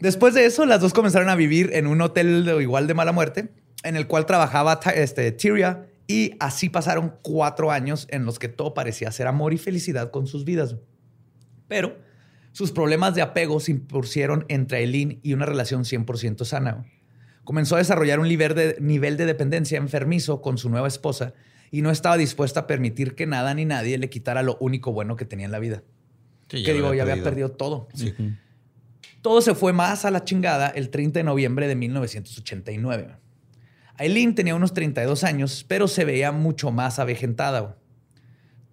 [0.00, 3.12] Después de eso, las dos comenzaron a vivir en un hotel de igual de mala
[3.12, 3.48] muerte,
[3.82, 8.74] en el cual trabajaba este, Tyria, y así pasaron cuatro años en los que todo
[8.74, 10.76] parecía ser amor y felicidad con sus vidas.
[11.68, 11.96] Pero
[12.52, 16.84] sus problemas de apego se impusieron entre Eileen y una relación 100% sana.
[17.44, 21.32] Comenzó a desarrollar un nivel de, nivel de dependencia enfermizo con su nueva esposa
[21.70, 25.16] y no estaba dispuesta a permitir que nada ni nadie le quitara lo único bueno
[25.16, 25.82] que tenía en la vida
[26.48, 27.88] que digo, ya había perdido todo.
[29.22, 33.16] Todo se fue más a la chingada el 30 de noviembre de 1989.
[33.96, 37.78] Aileen tenía unos 32 años, pero se veía mucho más avejentada.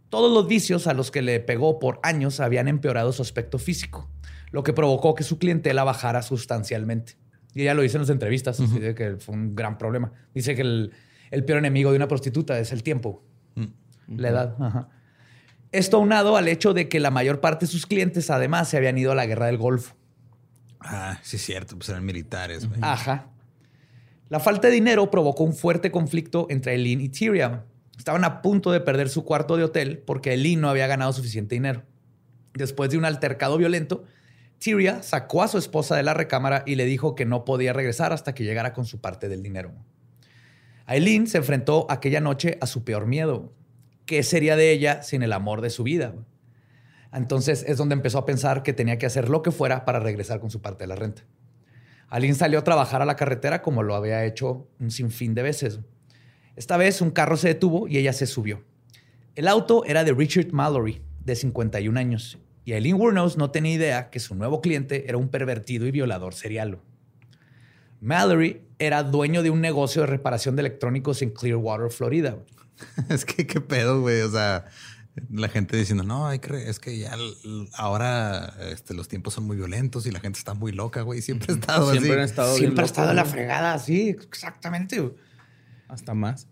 [0.10, 4.10] Todos los vicios a los que le pegó por años habían empeorado su aspecto físico,
[4.52, 7.14] lo que provocó que su clientela bajara sustancialmente.
[7.54, 10.12] Y ella lo dice en las entrevistas, dice que fue un gran problema.
[10.34, 10.92] Dice que el,
[11.46, 13.24] peor enemigo de una prostituta es el tiempo,
[13.56, 14.18] mm.
[14.18, 14.56] la edad.
[14.60, 14.90] Ajá.
[15.72, 18.98] Esto aunado al hecho de que la mayor parte de sus clientes además se habían
[18.98, 19.96] ido a la guerra del Golfo.
[20.80, 22.68] Ah, sí es cierto, pues eran militares.
[22.82, 23.28] Ajá.
[24.30, 27.66] La falta de dinero provocó un fuerte conflicto entre Eileen y Tyria.
[27.98, 31.56] Estaban a punto de perder su cuarto de hotel porque Eileen no había ganado suficiente
[31.56, 31.84] dinero.
[32.54, 34.04] Después de un altercado violento,
[34.58, 38.14] Tyria sacó a su esposa de la recámara y le dijo que no podía regresar
[38.14, 39.72] hasta que llegara con su parte del dinero.
[40.88, 43.54] Eileen se enfrentó aquella noche a su peor miedo,
[44.12, 46.13] ¿qué sería de ella sin el amor de su vida?
[47.13, 50.41] Entonces es donde empezó a pensar que tenía que hacer lo que fuera para regresar
[50.41, 51.24] con su parte de la renta.
[52.10, 55.80] Aline salió a trabajar a la carretera como lo había hecho un sinfín de veces.
[56.58, 58.65] Esta vez un carro se detuvo y ella se subió.
[59.36, 64.10] El auto era de Richard Mallory, de 51 años, y Eileen Wuornos no tenía idea
[64.10, 66.80] que su nuevo cliente era un pervertido y violador serial.
[68.02, 72.39] Mallory era dueño de un negocio de reparación de electrónicos en Clearwater, Florida.
[73.10, 74.22] es que qué pedo, güey.
[74.22, 74.65] O sea,
[75.30, 77.15] la gente diciendo, no, hay que, es que ya
[77.74, 81.22] ahora este, los tiempos son muy violentos y la gente está muy loca, güey.
[81.22, 85.13] Siempre ha estado Siempre Ha estado Siempre ha estado en la fregada, sí, exactamente.
[85.88, 86.48] Hasta más.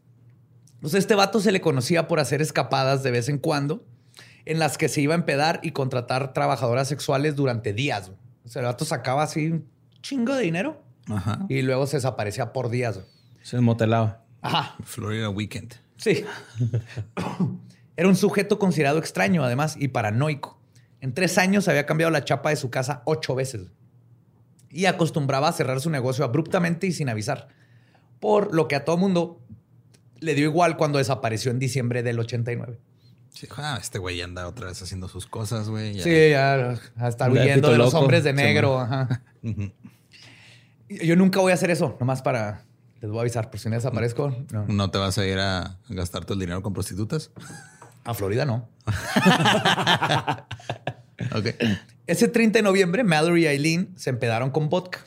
[0.81, 3.85] Pues este vato se le conocía por hacer escapadas de vez en cuando,
[4.45, 8.11] en las que se iba a empedar y contratar trabajadoras sexuales durante días.
[8.45, 9.67] O sea, el vato sacaba así un
[10.01, 10.81] chingo de dinero
[11.47, 12.99] y luego se desaparecía por días.
[13.41, 14.23] Se desmotelaba.
[14.41, 14.75] Ajá.
[14.83, 15.75] Florida Weekend.
[15.99, 16.25] Sí.
[17.95, 20.57] Era un sujeto considerado extraño, además, y paranoico.
[21.01, 23.67] En tres años había cambiado la chapa de su casa ocho veces.
[24.71, 27.49] Y acostumbraba a cerrar su negocio abruptamente y sin avisar.
[28.19, 29.41] Por lo que a todo mundo
[30.19, 32.79] le dio igual cuando desapareció en diciembre del 89.
[33.31, 36.01] Sí, ah, este güey anda otra vez haciendo sus cosas, güey.
[36.01, 38.88] Sí, ya está huyendo de los hombres de negro.
[40.89, 42.65] Yo nunca voy a hacer eso, nomás para
[43.01, 44.35] les voy a avisar, por si no desaparezco.
[44.67, 44.91] No.
[44.91, 47.31] te vas a ir a gastar todo el dinero con prostitutas?
[48.03, 48.69] A Florida no.
[52.07, 54.99] Ese 30 de noviembre, Mallory y Eileen se empedaron con vodka.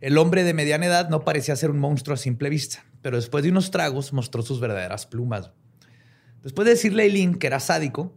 [0.00, 3.42] El hombre de mediana edad no parecía ser un monstruo a simple vista, pero después
[3.42, 5.50] de unos tragos mostró sus verdaderas plumas.
[6.42, 8.14] Después de decirle a Eileen que era sádico,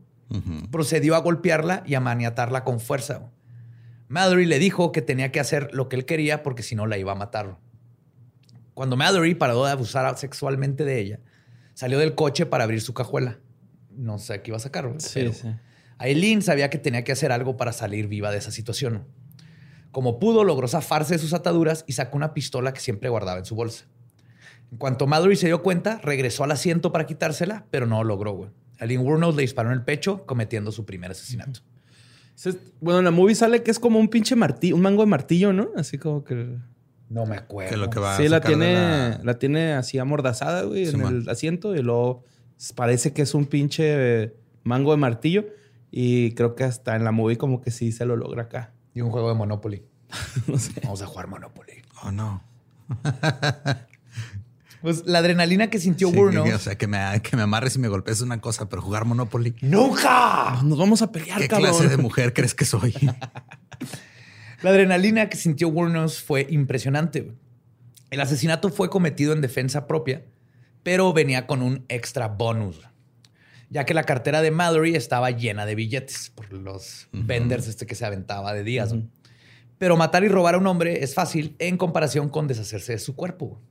[0.72, 3.32] procedió a golpearla y a maniatarla con fuerza.
[4.08, 6.98] Mallory le dijo que tenía que hacer lo que él quería porque si no la
[6.98, 7.58] iba a matar.
[8.80, 11.20] Cuando Mallory paró de abusar sexualmente de ella,
[11.74, 13.38] salió del coche para abrir su cajuela.
[13.92, 14.90] No sé qué iba a sacar.
[15.00, 15.50] Sí, sí.
[15.98, 19.04] Aileen sabía que tenía que hacer algo para salir viva de esa situación.
[19.92, 23.44] Como pudo, logró zafarse de sus ataduras y sacó una pistola que siempre guardaba en
[23.44, 23.84] su bolsa.
[24.72, 28.32] En cuanto Mallory se dio cuenta, regresó al asiento para quitársela, pero no lo logró.
[28.32, 28.50] Güey.
[28.80, 31.60] Aileen Wuornos le disparó en el pecho, cometiendo su primer asesinato.
[32.80, 35.52] Bueno, en la movie sale que es como un pinche martillo, un mango de martillo,
[35.52, 35.68] ¿no?
[35.76, 36.56] Así como que
[37.10, 37.72] No me acuerdo.
[37.72, 39.40] Que lo que va a Sí, la sacar de tiene, la- la...
[39.40, 42.24] tiene así amordazada, güey, en el asiento y luego
[42.76, 45.46] parece que es un pinche mango de martillo
[45.92, 48.74] y creo que hasta en la movie como que sí se lo logra acá.
[48.94, 49.84] Y un juego de Monopoly.
[50.48, 50.74] no sé.
[50.84, 51.74] Vamos a jugar Monopoly.
[52.04, 52.44] Oh, no.
[54.82, 56.46] Pues la adrenalina que sintió Sí, Burnos.
[56.46, 58.82] que- o sea, que me, que me amarres y me golpees es una cosa, pero
[58.82, 59.54] jugar Monopoly.
[59.60, 60.62] ¡Nunca!
[60.64, 61.72] Nos vamos a pelear, ¿Qué cabrón.
[61.72, 62.94] clase de mujer crees que soy?
[64.62, 67.32] La adrenalina que sintió Burnos fue impresionante.
[68.10, 70.26] El asesinato fue cometido en defensa propia,
[70.84, 72.82] pero venía con un extra bonus,
[73.70, 77.96] ya que la cartera de Mallory estaba llena de billetes por los vendors este que
[77.96, 78.94] se aventaba de días.
[79.78, 83.16] Pero matar y robar a un hombre es fácil en comparación con deshacerse de su
[83.16, 83.62] cuerpo.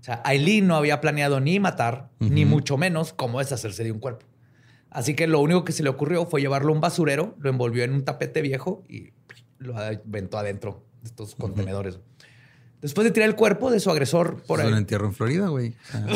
[0.00, 3.98] O sea, Aileen no había planeado ni matar, ni mucho menos cómo deshacerse de un
[3.98, 4.24] cuerpo.
[4.88, 7.84] Así que lo único que se le ocurrió fue llevarlo a un basurero, lo envolvió
[7.84, 9.12] en un tapete viejo y
[9.62, 11.98] lo aventó adentro de estos contenedores.
[12.80, 14.78] Después de tirar el cuerpo de su agresor por Es un ahí.
[14.78, 15.74] entierro en Florida, güey.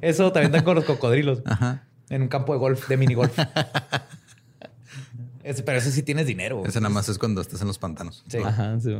[0.00, 1.42] Eso también está con los cocodrilos.
[1.46, 1.84] Ajá.
[2.10, 3.36] En un campo de golf, de minigolf.
[5.42, 6.62] Ese- pero ese sí tienes dinero.
[6.66, 8.24] Ese nada más es cuando estás en los pantanos.
[8.28, 8.38] Sí.
[8.44, 8.96] Ajá, sí.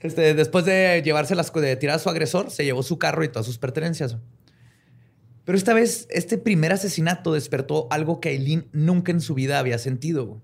[0.00, 3.28] Este, después de llevarse las de tirar a su agresor, se llevó su carro y
[3.28, 4.16] todas sus pertenencias.
[5.50, 9.78] Pero esta vez, este primer asesinato despertó algo que Aileen nunca en su vida había
[9.78, 10.40] sentido: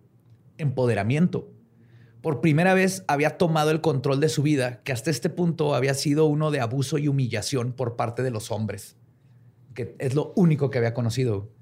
[0.58, 1.48] empoderamiento.
[2.22, 5.94] Por primera vez había tomado el control de su vida, que hasta este punto había
[5.94, 8.96] sido uno de abuso y humillación por parte de los hombres,
[9.74, 11.52] que es lo único que había conocido.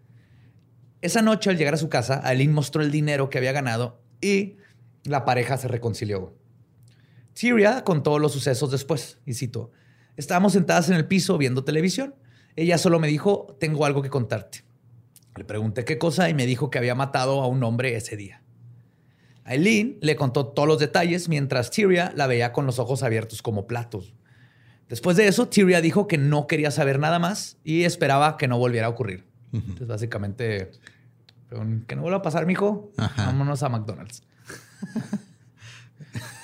[1.02, 4.56] Esa noche, al llegar a su casa, Aileen mostró el dinero que había ganado y
[5.02, 6.34] la pareja se reconcilió.
[7.34, 9.70] Tyria contó los sucesos después, y cito,
[10.16, 12.14] estábamos sentadas en el piso viendo televisión.
[12.56, 14.64] Ella solo me dijo, tengo algo que contarte.
[15.36, 18.42] Le pregunté qué cosa y me dijo que había matado a un hombre ese día.
[19.44, 23.66] Aileen le contó todos los detalles mientras Tyria la veía con los ojos abiertos como
[23.66, 24.14] platos.
[24.88, 28.58] Después de eso, Tyria dijo que no quería saber nada más y esperaba que no
[28.58, 29.24] volviera a ocurrir.
[29.52, 30.70] Entonces, básicamente,
[31.86, 32.92] que no vuelva a pasar, mijo.
[32.96, 33.26] Ajá.
[33.26, 34.22] Vámonos a McDonald's.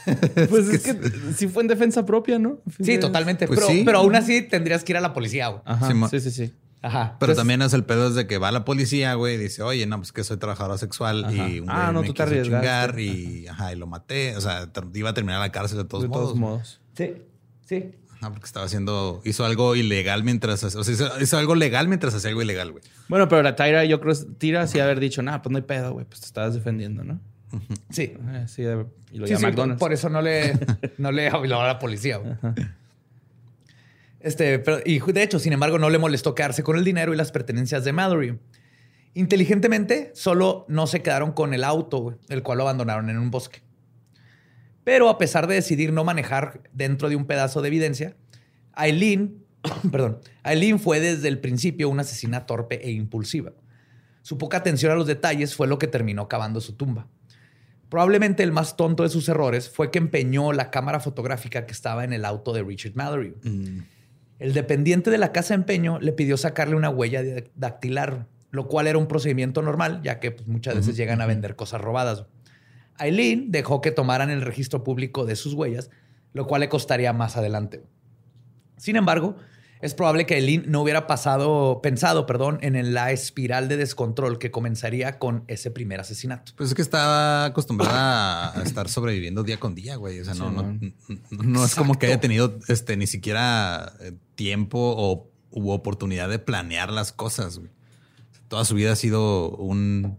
[0.48, 2.58] Pues es que sí fue en defensa propia, ¿no?
[2.82, 3.46] Sí, totalmente.
[3.46, 3.82] Pues pero, sí.
[3.84, 5.48] pero aún así tendrías que ir a la policía.
[5.48, 5.62] güey.
[5.64, 6.54] Ajá, Sí, sí, sí, sí.
[6.82, 7.16] Ajá.
[7.18, 9.86] Pero Entonces, también es el pedo desde que va la policía, güey, y dice, oye,
[9.86, 11.34] no, pues que soy trabajadora sexual Ajá.
[11.48, 14.34] y un güey Ah, no, me tú te chingar y, ajá, y lo maté.
[14.36, 16.24] O sea, iba a terminar la cárcel de todos de modos.
[16.24, 16.80] todos modos.
[16.96, 17.12] Sí,
[17.66, 17.90] sí.
[18.16, 22.14] Ajá, porque estaba haciendo, hizo algo ilegal mientras, o sea, hizo, hizo algo legal mientras
[22.14, 22.84] hacía algo ilegal, güey.
[23.08, 25.92] Bueno, pero la Tyra, yo creo, Tira sí haber dicho, nah, pues no hay pedo,
[25.92, 27.20] güey, pues te estabas defendiendo, ¿no?
[27.90, 28.14] Sí.
[28.46, 28.62] Sí,
[29.12, 29.80] y lo Sí, sí, McDonald's.
[29.80, 30.52] Por eso no le,
[30.98, 32.20] no le habló a la policía.
[34.20, 37.16] Este, pero, y de hecho, sin embargo, no le molestó quedarse con el dinero y
[37.16, 38.38] las pertenencias de Mallory.
[39.14, 43.62] Inteligentemente, solo no se quedaron con el auto, el cual lo abandonaron en un bosque.
[44.84, 48.16] Pero a pesar de decidir no manejar dentro de un pedazo de evidencia,
[48.72, 49.42] Aileen,
[49.90, 53.52] perdón, Aileen fue desde el principio una asesina torpe e impulsiva.
[54.22, 57.08] Su poca atención a los detalles fue lo que terminó cavando su tumba.
[57.90, 62.04] Probablemente el más tonto de sus errores fue que empeñó la cámara fotográfica que estaba
[62.04, 63.34] en el auto de Richard Mallory.
[64.38, 67.22] El dependiente de la casa de empeño le pidió sacarle una huella
[67.56, 71.56] dactilar, lo cual era un procedimiento normal, ya que pues, muchas veces llegan a vender
[71.56, 72.26] cosas robadas.
[72.96, 75.90] Aileen dejó que tomaran el registro público de sus huellas,
[76.32, 77.82] lo cual le costaría más adelante.
[78.76, 79.34] Sin embargo,
[79.82, 84.50] es probable que Aileen no hubiera pasado, pensado perdón, en la espiral de descontrol que
[84.50, 86.52] comenzaría con ese primer asesinato.
[86.56, 90.20] Pues es que estaba acostumbrada a estar sobreviviendo día con día, güey.
[90.20, 94.12] O sea, no, no, no, no es como que haya tenido este, ni siquiera eh,
[94.34, 97.70] tiempo o u oportunidad de planear las cosas, güey.
[98.48, 100.18] Toda su vida ha sido un,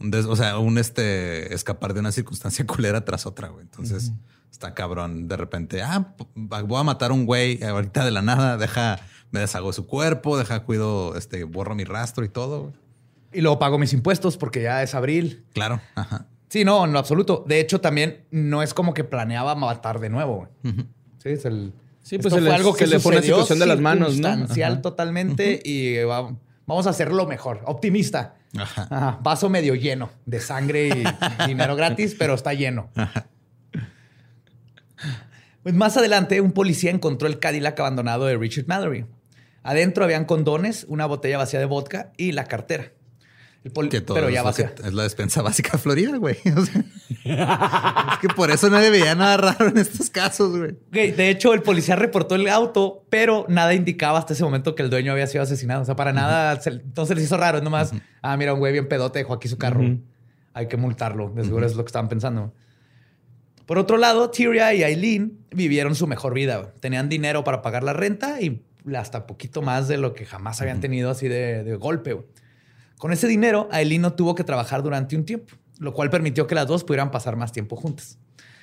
[0.00, 3.62] un des- o sea, un este escapar de una circunstancia culera tras otra, güey.
[3.62, 4.12] Entonces
[4.54, 5.26] está cabrón.
[5.28, 9.00] De repente, ah, voy a matar a un güey ahorita de la nada, deja,
[9.32, 12.72] me deshago de su cuerpo, deja, cuido, este, borro mi rastro y todo.
[13.32, 15.44] Y luego pago mis impuestos porque ya es abril.
[15.52, 15.80] Claro.
[15.96, 16.26] Ajá.
[16.48, 17.44] Sí, no, en lo absoluto.
[17.48, 20.48] De hecho, también no es como que planeaba matar de nuevo.
[20.62, 21.72] Sí, es el.
[22.02, 24.28] Sí, pues esto se le- se le fue una sucedió situación de las manos, ¿no?
[24.28, 24.82] Ajá.
[24.82, 26.32] totalmente y va-
[26.66, 27.62] vamos a hacerlo mejor.
[27.66, 28.36] Optimista.
[28.56, 28.86] Ajá.
[28.88, 31.02] Ajá, Vaso medio lleno de sangre y
[31.48, 32.88] dinero gratis, pero está lleno.
[35.64, 39.04] Pues más adelante, un policía encontró el Cadillac abandonado de Richard Mallory.
[39.64, 42.92] Adentro habían condones, una botella vacía de vodka y la cartera.
[43.64, 44.74] El Que todo pero ya vacía.
[44.84, 46.36] es la despensa básica de Florida, güey.
[46.54, 46.84] O sea,
[48.12, 50.76] es que por eso nadie veía nada raro en estos casos, güey.
[51.12, 54.90] De hecho, el policía reportó el auto, pero nada indicaba hasta ese momento que el
[54.90, 55.80] dueño había sido asesinado.
[55.80, 57.56] O sea, para nada, se- entonces les hizo raro.
[57.56, 59.80] Es nomás, ah, mira, un güey bien pedote dejó aquí su carro.
[60.52, 61.30] Hay que multarlo.
[61.30, 62.52] De seguro es lo que estaban pensando.
[63.66, 66.74] Por otro lado, Tyria y Eileen vivieron su mejor vida.
[66.80, 68.62] Tenían dinero para pagar la renta y
[68.94, 72.22] hasta poquito más de lo que jamás habían tenido así de, golpe.
[72.98, 76.54] Con ese dinero, Eileen no tuvo que trabajar durante un tiempo, lo cual permitió que
[76.54, 78.18] las dos pudieran pasar más tiempo juntas.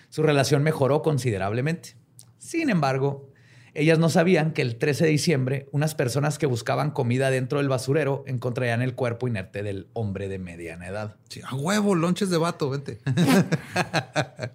[0.10, 1.96] Su relación mejoró considerablemente.
[2.38, 3.31] Sin embargo,
[3.73, 7.69] ellas no sabían que el 13 de diciembre unas personas que buscaban comida dentro del
[7.69, 11.15] basurero encontrarían el cuerpo inerte del hombre de mediana edad.
[11.29, 12.99] Sí, a huevo, lonches de vato, vente.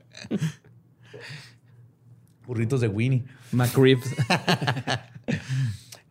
[2.47, 3.25] Burritos de Winnie.
[3.53, 4.15] McRibs.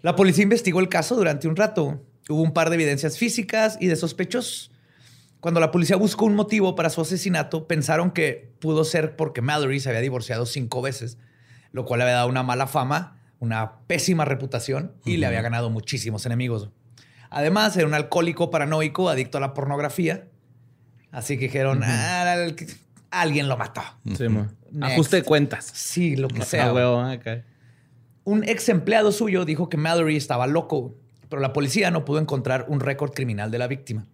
[0.02, 2.04] La policía investigó el caso durante un rato.
[2.28, 4.72] Hubo un par de evidencias físicas y de sospechosos.
[5.40, 9.80] Cuando la policía buscó un motivo para su asesinato, pensaron que pudo ser porque Mallory
[9.80, 11.20] se había divorciado cinco veces
[11.76, 15.70] lo cual le había dado una mala fama, una pésima reputación y le había ganado
[15.70, 16.70] muchísimos enemigos.
[17.30, 20.30] Además, era un alcohólico paranoico, adicto a la pornografía.
[21.12, 22.48] Así que dijeron, ah,
[23.12, 23.82] alguien lo mató.
[24.82, 25.70] Ajuste de cuentas.
[25.74, 26.72] Sí, lo que sea.
[26.74, 27.18] Ah,
[28.24, 30.96] un ex empleado suyo dijo que Mallory estaba loco,
[31.28, 34.06] pero la policía no pudo encontrar un récord criminal de la víctima.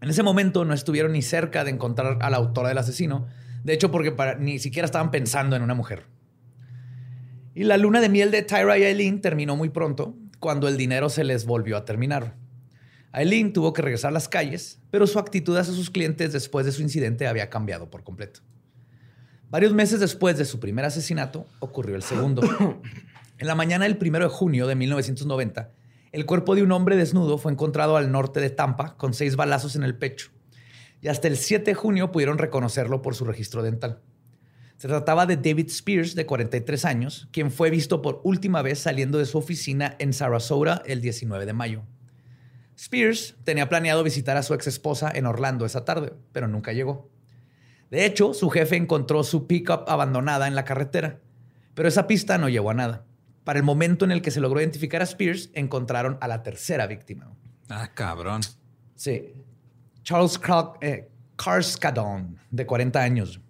[0.00, 3.26] En ese momento no estuvieron ni cerca de encontrar a la autora del asesino.
[3.64, 6.13] De hecho, porque ni siquiera estaban pensando en una mujer.
[7.54, 11.08] Y la luna de miel de Tyra y Eileen terminó muy pronto, cuando el dinero
[11.08, 12.36] se les volvió a terminar.
[13.12, 16.72] Eileen tuvo que regresar a las calles, pero su actitud hacia sus clientes después de
[16.72, 18.40] su incidente había cambiado por completo.
[19.50, 22.42] Varios meses después de su primer asesinato, ocurrió el segundo.
[23.36, 25.72] En la mañana del 1 de junio de 1990,
[26.12, 29.74] el cuerpo de un hombre desnudo fue encontrado al norte de Tampa con seis balazos
[29.74, 30.30] en el pecho.
[31.00, 34.00] Y hasta el 7 de junio pudieron reconocerlo por su registro dental.
[34.76, 39.18] Se trataba de David Spears, de 43 años, quien fue visto por última vez saliendo
[39.18, 41.82] de su oficina en Sarasota el 19 de mayo.
[42.76, 47.08] Spears tenía planeado visitar a su ex esposa en Orlando esa tarde, pero nunca llegó.
[47.90, 51.20] De hecho, su jefe encontró su pickup abandonada en la carretera,
[51.74, 53.04] pero esa pista no llevó a nada.
[53.44, 56.86] Para el momento en el que se logró identificar a Spears, encontraron a la tercera
[56.86, 57.30] víctima.
[57.68, 58.40] Ah, cabrón.
[58.96, 59.34] Sí.
[60.02, 60.40] Charles
[60.80, 63.40] eh, Carskadon, de 40 años.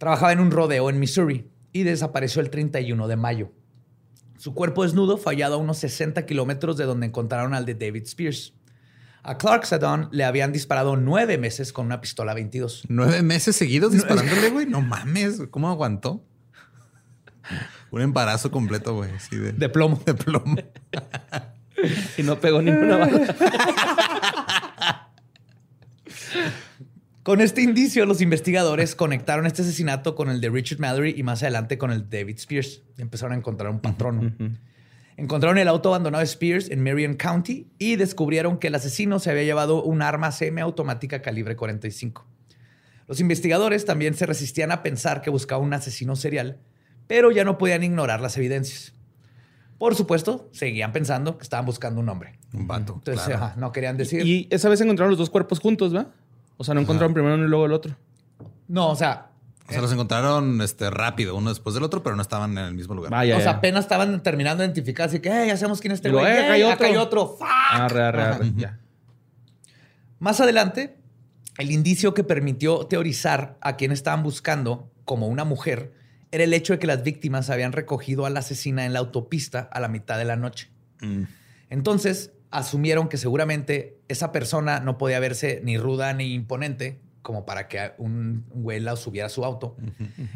[0.00, 3.52] Trabajaba en un rodeo en Missouri y desapareció el 31 de mayo.
[4.38, 8.04] Su cuerpo desnudo fue hallado a unos 60 kilómetros de donde encontraron al de David
[8.04, 8.54] Spears.
[9.22, 12.84] A Clark Sadon le habían disparado nueve meses con una pistola 22.
[12.88, 14.64] ¿Nueve meses seguidos disparándole, güey?
[14.64, 16.24] No mames, ¿cómo aguantó?
[17.90, 19.10] Un embarazo completo, güey.
[19.30, 19.52] De...
[19.52, 19.68] de...
[19.68, 20.00] plomo.
[20.06, 20.56] De plomo.
[22.16, 23.36] y no pegó ninguna bala.
[27.22, 31.42] Con este indicio, los investigadores conectaron este asesinato con el de Richard Mallory y más
[31.42, 32.82] adelante con el de David Spears.
[32.96, 34.58] Empezaron a encontrar un patrón.
[35.18, 39.30] Encontraron el auto abandonado de Spears en Marion County y descubrieron que el asesino se
[39.30, 42.26] había llevado un arma semiautomática calibre 45.
[43.06, 46.58] Los investigadores también se resistían a pensar que buscaba un asesino serial,
[47.06, 48.94] pero ya no podían ignorar las evidencias.
[49.76, 52.38] Por supuesto, seguían pensando que estaban buscando un hombre.
[52.54, 52.94] Un vato.
[53.04, 54.24] Entonces, no querían decir.
[54.24, 56.14] Y esa vez encontraron los dos cuerpos juntos, ¿va?
[56.60, 57.96] O sea, no encontraron primero uno y luego el otro.
[58.68, 59.30] No, o sea.
[59.66, 62.74] O sea, los encontraron este, rápido, uno después del otro, pero no estaban en el
[62.74, 63.10] mismo lugar.
[63.14, 66.26] o sea, apenas estaban terminando de identificar, así que, ya sabemos quién es este güey.
[66.26, 66.86] Eh, hay otro.
[66.86, 67.38] hay otro.
[67.40, 68.52] Arre, arre, arre.
[68.56, 68.78] Ya.
[70.18, 70.98] Más adelante,
[71.56, 75.94] el indicio que permitió teorizar a quién estaban buscando como una mujer
[76.30, 79.60] era el hecho de que las víctimas habían recogido a la asesina en la autopista
[79.72, 80.68] a la mitad de la noche.
[81.00, 81.22] Mm.
[81.70, 87.68] Entonces, asumieron que seguramente esa persona no podía verse ni ruda ni imponente como para
[87.68, 89.76] que un güey la subiera a su auto.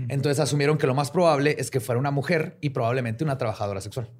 [0.08, 3.80] Entonces asumieron que lo más probable es que fuera una mujer y probablemente una trabajadora
[3.80, 4.10] sexual.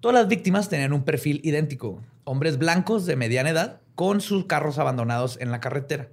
[0.00, 2.02] Todas las víctimas tenían un perfil idéntico.
[2.24, 6.10] Hombres blancos de mediana edad con sus carros abandonados en la carretera.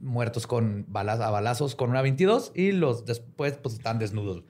[0.00, 4.44] Muertos con balas, a balazos con una 22 y los después pues están desnudos.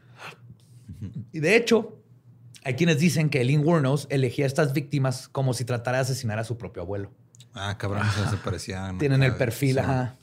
[1.33, 2.03] Y de hecho,
[2.65, 6.39] hay quienes dicen que Eileen Wuornos elegía a estas víctimas como si tratara de asesinar
[6.39, 7.13] a su propio abuelo.
[7.53, 8.99] Ah, cabrón, se parecían.
[8.99, 10.17] Tienen el perfil, ajá.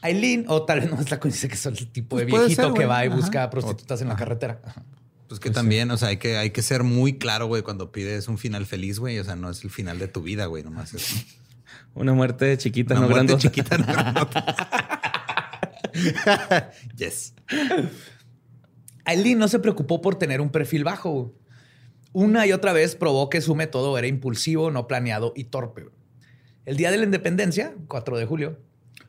[0.00, 2.74] Aileen, o tal vez no es la coincidencia que son el tipo de pues viejito
[2.74, 4.60] que va y busca prostitutas en la carretera.
[5.28, 8.28] Pues que también, o sea, hay que, hay que ser muy claro, güey, cuando pides
[8.28, 9.18] un final feliz, güey.
[9.18, 11.26] O sea, no es el final de tu vida, güey, nomás es.
[11.94, 13.86] Una muerte chiquita, Una no muerte chiquita, no
[16.96, 17.34] yes.
[19.04, 21.34] Aileen no se preocupó por tener un perfil bajo.
[22.12, 25.86] Una y otra vez probó que su método era impulsivo, no planeado y torpe.
[26.64, 28.58] El día de la independencia, 4 de julio,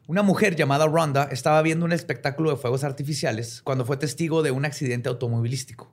[0.08, 4.52] una mujer llamada Rhonda estaba viendo un espectáculo de fuegos artificiales cuando fue testigo de
[4.52, 5.92] un accidente automovilístico.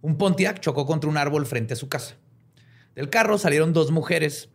[0.00, 2.14] Un Pontiac chocó contra un árbol frente a su casa.
[2.94, 4.50] Del carro salieron dos mujeres,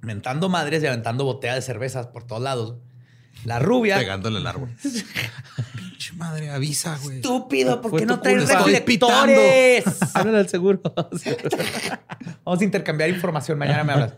[0.00, 2.76] mentando madres y aventando botellas de cervezas por todos lados.
[3.44, 3.96] La rubia.
[3.98, 4.70] Pegándole el árbol.
[6.04, 7.16] Pinche madre, avisa, güey.
[7.16, 9.84] Estúpido, ¿por qué no traes reflectores?
[10.14, 10.82] Háblale al seguro.
[12.44, 13.56] Vamos a intercambiar información.
[13.58, 14.14] Mañana me hablas.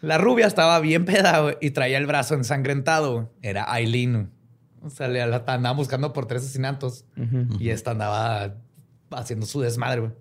[0.00, 3.12] La rubia estaba bien peda güey, y traía el brazo ensangrentado.
[3.12, 3.26] güey.
[3.42, 4.30] Era Aileen.
[4.82, 7.04] O sea, le la andaban buscando por tres asesinatos
[7.60, 8.56] y esta andaba
[9.12, 10.00] haciendo su desmadre.
[10.00, 10.12] güey.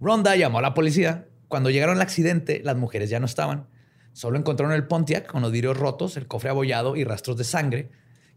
[0.00, 1.26] Ronda llamó a la policía.
[1.48, 3.66] Cuando llegaron al accidente, las mujeres ya no estaban.
[4.12, 7.90] Solo encontraron el Pontiac con los vidrios rotos, el cofre abollado y rastros de sangre,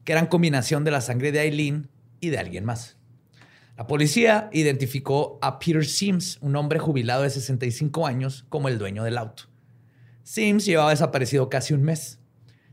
[0.06, 1.89] que eran combinación de la sangre de Aileen
[2.22, 2.95] y de alguien más.
[3.78, 9.03] La policía identificó a Peter Sims, un hombre jubilado de 65 años, como el dueño
[9.03, 9.43] del auto.
[10.24, 12.20] Sims llevaba desaparecido casi un mes.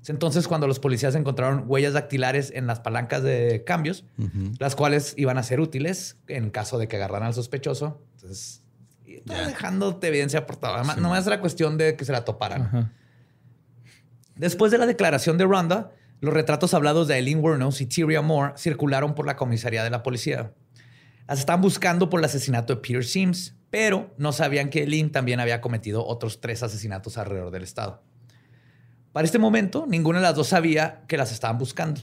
[0.00, 4.04] Es entonces cuando los policías encontraron huellas dactilares en las palancas de cambios,
[4.58, 8.04] las cuales iban a ser útiles en caso de que agarraran al sospechoso.
[8.14, 8.62] Entonces,
[9.04, 9.46] y estaba Ya.
[9.48, 10.74] dejándote evidencia por todo.
[10.74, 12.92] Además, nomás era cuestión de que se la toparan.
[14.36, 15.92] Después de la declaración de Ronda,
[16.22, 20.04] los retratos hablados de Eileen Wuornos y Tyria Moore circularon por la comisaría de la
[20.04, 20.52] policía.
[21.26, 25.40] Las estaban buscando por el asesinato de Peter Sims, pero no sabían que Eileen también
[25.40, 28.04] había cometido otros tres asesinatos alrededor del estado.
[29.10, 32.02] Para este momento, ninguna de las dos sabía que las estaban buscando.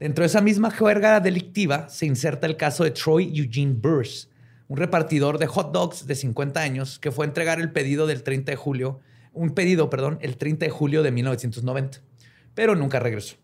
[0.00, 4.30] Dentro de esa misma juerga delictiva se inserta el caso de Troy Eugene Burrs,
[4.68, 8.22] un repartidor de hot dogs de 50 años que fue a entregar el pedido del
[8.22, 9.00] 30 de julio,
[9.34, 12.00] un pedido, perdón, el 30 de julio de 1990,
[12.54, 13.36] pero nunca regresó.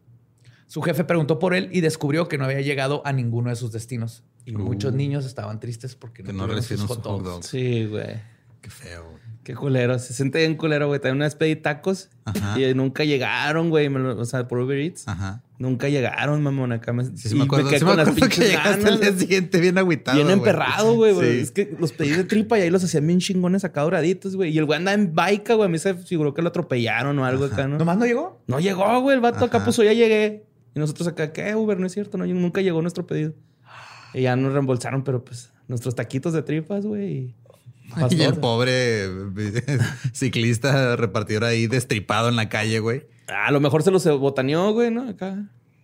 [0.67, 3.73] Su jefe preguntó por él y descubrió que no había llegado a ninguno de sus
[3.73, 4.23] destinos.
[4.45, 7.23] Y muchos niños estaban tristes porque Que no, no tuvieron sus recibieron hot su hot
[7.23, 7.35] dogs.
[7.35, 7.45] dog.
[7.45, 8.21] Sí, güey.
[8.63, 9.20] Qué feo, güey.
[9.51, 9.99] Qué culero.
[9.99, 11.01] Se siente bien culero, güey.
[11.01, 12.57] También una vez pedí tacos Ajá.
[12.61, 13.89] y nunca llegaron, güey.
[13.89, 15.09] O sea, por Uber Eats.
[15.09, 15.43] Ajá.
[15.59, 16.71] Nunca llegaron, mamón.
[16.71, 18.69] Acá me, Sí, sí y me acuerdo, quedé sí me con las que pinches llegaste
[18.85, 19.21] ganas, al día güey.
[19.21, 20.15] siguiente bien agüitado.
[20.15, 20.39] Bien güey.
[20.39, 21.13] emperrado, güey.
[21.15, 21.33] güey.
[21.33, 21.41] Sí.
[21.41, 24.53] Es que los pedí de tripa y ahí los hacían bien chingones acá doraditos, güey.
[24.53, 25.67] Y el güey andaba en baica, güey.
[25.67, 27.77] A mí se figuró que lo atropellaron o algo acá, ¿no?
[27.77, 28.41] ¿Nomás no llegó?
[28.47, 29.17] No llegó, güey.
[29.17, 29.67] El vato acá Ajá.
[29.67, 30.45] puso, ya llegué.
[30.77, 31.77] Y nosotros acá, ¿qué, Uber?
[31.81, 33.33] No es cierto, no, nunca llegó nuestro pedido.
[34.15, 37.35] Y ya nos reembolsaron, pero pues nuestros taquitos de tripas, güey.
[37.97, 38.41] Y Y el pastor.
[38.41, 39.09] pobre
[40.12, 43.07] ciclista repartidor ahí destripado en la calle, güey.
[43.28, 45.09] A lo mejor se los botaneó, güey, ¿no?
[45.09, 45.36] Acá.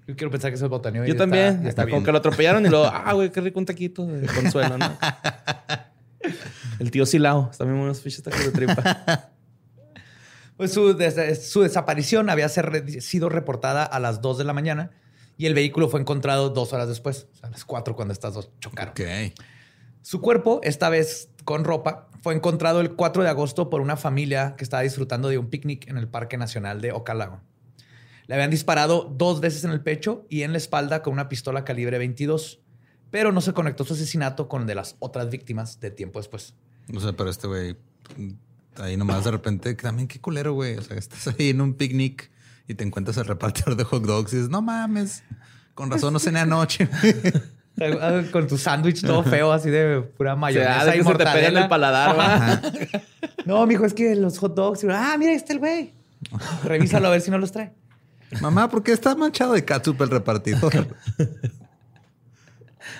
[0.07, 1.05] Yo quiero pensar que botaneo.
[1.05, 1.67] y Yo está- también.
[1.67, 4.79] está Como que lo atropellaron y luego, ah, güey, qué rico un taquito de consuelo,
[4.79, 4.97] ¿no?
[6.79, 7.51] El tío Silao.
[7.57, 9.31] También unos fichas tacos de tripa.
[10.57, 14.91] Pues su, des- su desaparición había ser- sido reportada a las 2 de la mañana
[15.37, 18.33] y el vehículo fue encontrado dos horas después, o sea, a las 4 cuando estas
[18.33, 18.93] dos chocaron.
[18.93, 19.01] Ok.
[20.01, 24.57] Su cuerpo, esta vez con ropa, fue encontrado el 4 de agosto por una familia
[24.59, 27.41] que estaba disfrutando de un picnic en el Parque Nacional de Ocalago.
[28.27, 31.65] Le habían disparado dos veces en el pecho y en la espalda con una pistola
[31.65, 32.59] calibre 22,
[33.13, 36.55] pero no se conectó su asesinato con el de las otras víctimas de tiempo después.
[36.93, 37.77] O sea, pero este güey,
[38.79, 40.77] ahí nomás de repente, también qué culero, güey.
[40.77, 42.29] O sea, estás ahí en un picnic
[42.67, 45.23] y te encuentras al repartidor de hot dogs y dices, no mames,
[45.75, 46.89] con razón no cené anoche.
[48.33, 51.05] Con tu sándwich todo feo, así de pura O sea, mayonesa de y se te
[51.05, 51.63] mortadela.
[51.63, 52.63] el paladar, ¿va?
[53.45, 54.85] No, mijo, es que los hot dogs.
[54.91, 55.93] Ah, mira, ahí está el güey.
[56.65, 57.73] Revísalo a ver si no los trae.
[58.41, 60.97] Mamá, ¿por qué está manchado de catsup el repartidor?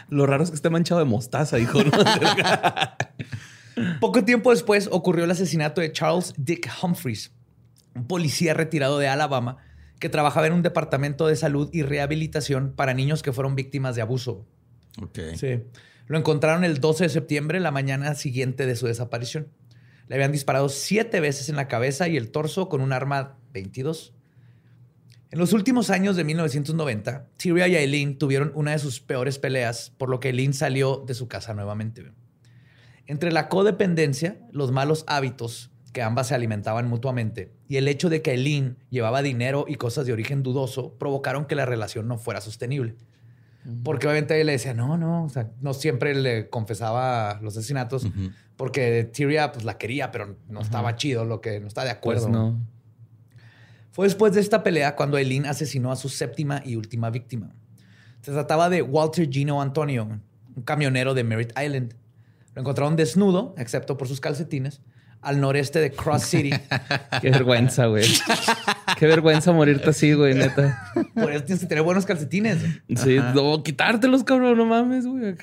[0.09, 1.81] Lo raro es que esté manchado de mostaza, hijo.
[1.83, 1.91] ¿no?
[4.01, 7.33] Poco tiempo después ocurrió el asesinato de Charles Dick Humphreys,
[7.95, 9.59] un policía retirado de Alabama
[9.99, 14.03] que trabajaba en un departamento de salud y rehabilitación para niños que fueron víctimas de
[14.03, 14.45] abuso.
[15.37, 15.63] Sí.
[16.07, 19.49] Lo encontraron el 12 de septiembre, la mañana siguiente de su desaparición.
[20.09, 24.15] Le habían disparado siete veces en la cabeza y el torso con un arma 22.
[25.33, 29.93] En los últimos años de 1990, Tyria y Eileen tuvieron una de sus peores peleas,
[29.99, 32.13] por lo que Eileen salió de su casa nuevamente.
[33.07, 38.23] Entre la codependencia, los malos hábitos que ambas se alimentaban mutuamente y el hecho de
[38.23, 42.41] que Eileen llevaba dinero y cosas de origen dudoso provocaron que la relación no fuera
[42.41, 42.97] sostenible.
[43.83, 48.05] Porque obviamente ella le decía, no, no, o sea, no siempre le confesaba los asesinatos
[48.05, 48.31] Ujú.
[48.57, 52.29] porque Tyria pues la quería, pero no estaba chido, lo que no está de acuerdo.
[52.29, 52.61] Pues no.
[53.91, 57.55] Fue después de esta pelea cuando Eileen asesinó a su séptima y última víctima.
[58.21, 60.07] Se trataba de Walter Gino Antonio,
[60.55, 61.95] un camionero de Merritt Island.
[62.55, 64.81] Lo encontraron desnudo, excepto por sus calcetines,
[65.23, 66.51] al noreste de Cross City.
[67.21, 68.05] Qué vergüenza, güey.
[68.97, 70.93] Qué vergüenza morirte así, güey, neta.
[71.15, 72.59] por eso tienes que tener buenos calcetines.
[72.97, 75.35] Sí, no, quitártelos, cabrón, no mames, güey.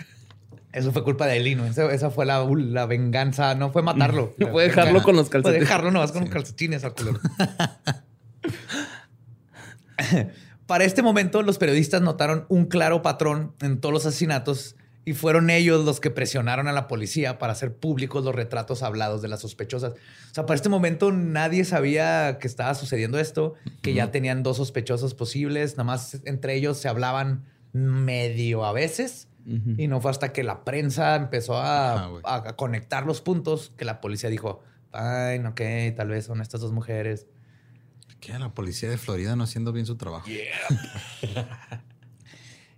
[0.71, 1.59] Eso fue culpa de Eileen.
[1.59, 1.65] ¿no?
[1.65, 3.53] Esa, esa fue la, la venganza.
[3.53, 4.33] No fue matarlo.
[4.39, 5.61] No puede dejarlo con los Fue calcetines.
[5.69, 7.19] dejarlo nomás con los calcetines al culero.
[10.65, 14.75] Para este momento, los periodistas notaron un claro patrón en todos los asesinatos
[15.05, 19.21] y fueron ellos los que presionaron a la policía para hacer públicos los retratos hablados
[19.21, 19.93] de las sospechosas.
[19.93, 24.57] O sea, para este momento nadie sabía que estaba sucediendo esto, que ya tenían dos
[24.57, 29.27] sospechosos posibles, nada más entre ellos se hablaban medio a veces.
[29.45, 33.99] Y no fue hasta que la prensa empezó a, a, conectar los puntos que la
[33.99, 35.61] policía dijo, ay, ok,
[35.97, 37.27] tal vez son estas dos mujeres.
[38.21, 38.39] ¿Qué?
[38.39, 40.29] La policía de Florida no haciendo bien su trabajo.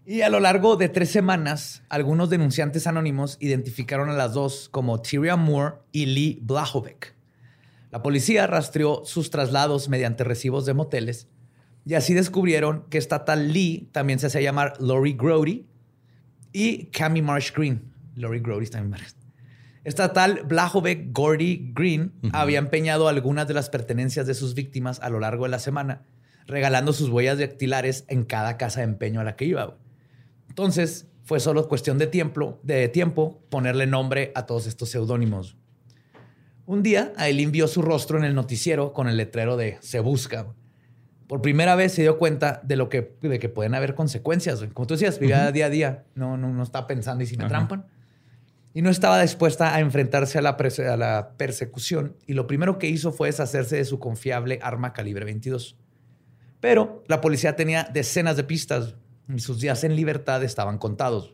[0.07, 5.01] Y a lo largo de tres semanas, algunos denunciantes anónimos identificaron a las dos como
[5.01, 7.15] Tyria Moore y Lee Blahovec.
[7.89, 11.27] La policía rastreó sus traslados mediante recibos de moteles
[11.87, 15.65] y así descubrieron que esta tal Lee también se hacía llamar Lori Grody
[16.53, 17.91] y Cami Marsh Green.
[18.13, 19.01] Lori Grody también.
[19.83, 25.09] Esta tal Blahovec Gordy Green había empeñado algunas de las pertenencias de sus víctimas a
[25.09, 26.03] lo largo de la semana,
[26.45, 29.77] regalando sus huellas dactilares en cada casa de empeño a la que iba.
[30.55, 35.57] Entonces, fue solo cuestión de tiempo, de tiempo ponerle nombre a todos estos seudónimos.
[36.65, 40.47] Un día, Aileen vio su rostro en el noticiero con el letrero de Se busca.
[41.27, 44.63] Por primera vez se dio cuenta de lo que, de que pueden haber consecuencias.
[44.73, 46.03] Como tú decías, vivía día a día.
[46.15, 47.87] No, no, no estaba pensando y si me trampan.
[48.73, 52.15] Y no estaba dispuesta a enfrentarse a la, a la persecución.
[52.27, 55.75] Y lo primero que hizo fue deshacerse de su confiable arma calibre 22.
[56.61, 58.95] Pero la policía tenía decenas de pistas
[59.27, 61.33] y sus días en libertad estaban contados.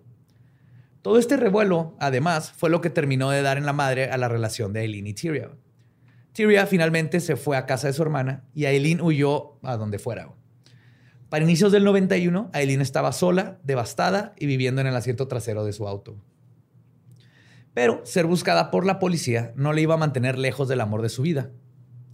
[1.02, 4.28] Todo este revuelo, además, fue lo que terminó de dar en la madre a la
[4.28, 5.50] relación de Aileen y Tyria.
[6.34, 10.32] Tyria finalmente se fue a casa de su hermana y Aileen huyó a donde fuera.
[11.30, 15.74] Para inicios del 91, Aileen estaba sola, devastada y viviendo en el asiento trasero de
[15.74, 16.18] su auto.
[17.74, 21.10] Pero ser buscada por la policía no le iba a mantener lejos del amor de
[21.10, 21.50] su vida,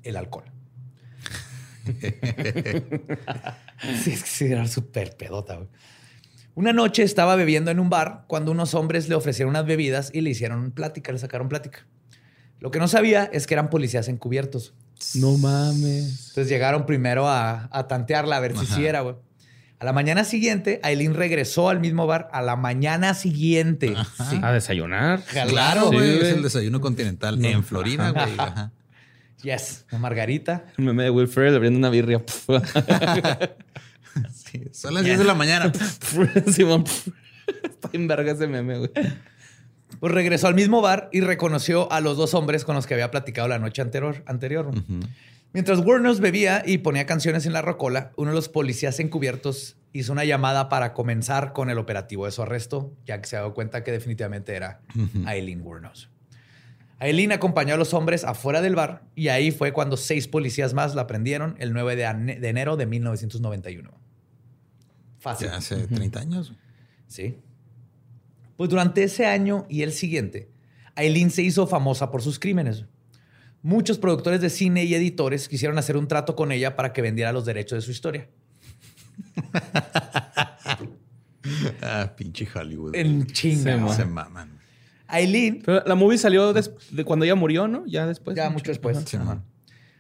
[0.04, 0.57] el alcohol.
[4.04, 5.60] sí, es que sí, era súper pedota.
[6.56, 10.22] Una noche estaba bebiendo en un bar cuando unos hombres le ofrecieron unas bebidas y
[10.22, 11.86] le hicieron plática, le sacaron plática.
[12.60, 14.74] Lo que no sabía es que eran policías encubiertos.
[15.14, 16.30] No mames.
[16.30, 19.16] Entonces llegaron primero a, tantearla a ver si sí era, güey.
[19.80, 23.94] A la mañana siguiente, Aileen regresó al mismo bar a la mañana siguiente.
[24.42, 25.22] A desayunar.
[25.48, 26.18] Claro, güey.
[26.18, 28.36] es el desayuno continental en Florida, güey.
[29.44, 30.66] Yes, una margarita.
[30.78, 32.24] El meme de Will Ferrell abriendo una birria.
[34.34, 35.72] sí, son las 10 de la mañana.
[37.48, 38.92] Está en verga ese meme, güey.
[40.00, 43.12] Pues regresó al mismo bar y reconoció a los dos hombres con los que había
[43.12, 44.24] platicado la noche anterior.
[44.26, 44.72] anterior.
[45.54, 50.12] Mientras Warner bebía y ponía canciones en la rocola, uno de los policías encubiertos hizo
[50.12, 53.84] una llamada para comenzar con el operativo de su arresto, ya que se dio cuenta
[53.84, 54.82] que definitivamente era
[55.26, 56.10] Aileen Wuornos.
[57.00, 60.96] Aileen acompañó a los hombres afuera del bar y ahí fue cuando seis policías más
[60.96, 62.04] la prendieron el 9 de,
[62.48, 63.92] enero de 1991.
[65.20, 65.50] Fácil.
[65.50, 66.54] hace 30 años.
[67.08, 67.38] Sí.
[68.56, 70.50] Pues durante ese año y el siguiente,
[70.96, 72.86] Aileen se hizo famosa por sus crímenes.
[73.62, 77.32] Muchos productores de cine y editores quisieron hacer un trato con ella para que vendiera
[77.32, 78.28] los derechos de su historia.
[81.82, 82.96] ah, pinche Hollywood.
[82.96, 83.94] En chinga.
[83.94, 84.57] Se maman.
[85.08, 85.62] Aileen.
[85.66, 87.86] Pero la movie salió de cuando ella murió, ¿no?
[87.86, 88.36] Ya después.
[88.36, 88.98] Ya mucho, después.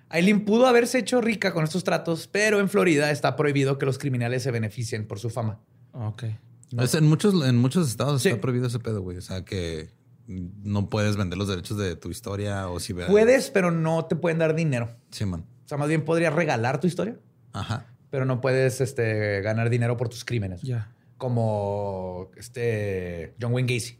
[0.09, 3.97] Aileen pudo haberse hecho rica con estos tratos, pero en Florida está prohibido que los
[3.97, 5.59] criminales se beneficien por su fama.
[5.91, 6.23] Ok.
[6.71, 9.17] en, muchos, en muchos estados está prohibido ese pedo, güey.
[9.17, 9.89] O sea, que
[10.27, 12.93] no puedes vender los derechos de tu historia o si...
[12.93, 14.95] Puedes, pero no te pueden dar dinero.
[15.11, 15.45] Sí, man.
[15.65, 17.17] O sea, más bien podrías regalar tu historia.
[17.53, 17.87] Ajá.
[18.09, 20.61] Pero no puedes este, ganar dinero por tus crímenes.
[20.61, 20.93] Ya.
[21.17, 23.97] Como este John Wayne Gacy.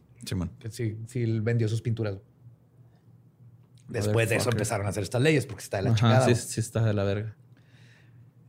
[0.70, 2.18] Sí, sí, vendió sus pinturas.
[3.88, 6.26] Después de eso empezaron a hacer estas leyes porque está de la chingada.
[6.26, 7.36] Sí, sí, está de la verga.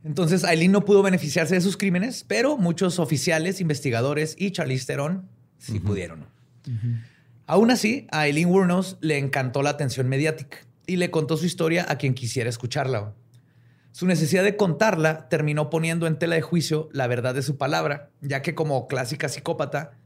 [0.03, 5.29] Entonces, Aileen no pudo beneficiarse de sus crímenes, pero muchos oficiales, investigadores y Charlize Theron
[5.57, 6.25] sí pudieron.
[7.45, 11.85] Aún así, a Aileen Wuornos le encantó la atención mediática y le contó su historia
[11.89, 13.13] a quien quisiera escucharla.
[13.91, 18.11] Su necesidad de contarla terminó poniendo en tela de juicio la verdad de su palabra,
[18.21, 19.98] ya que como clásica psicópata,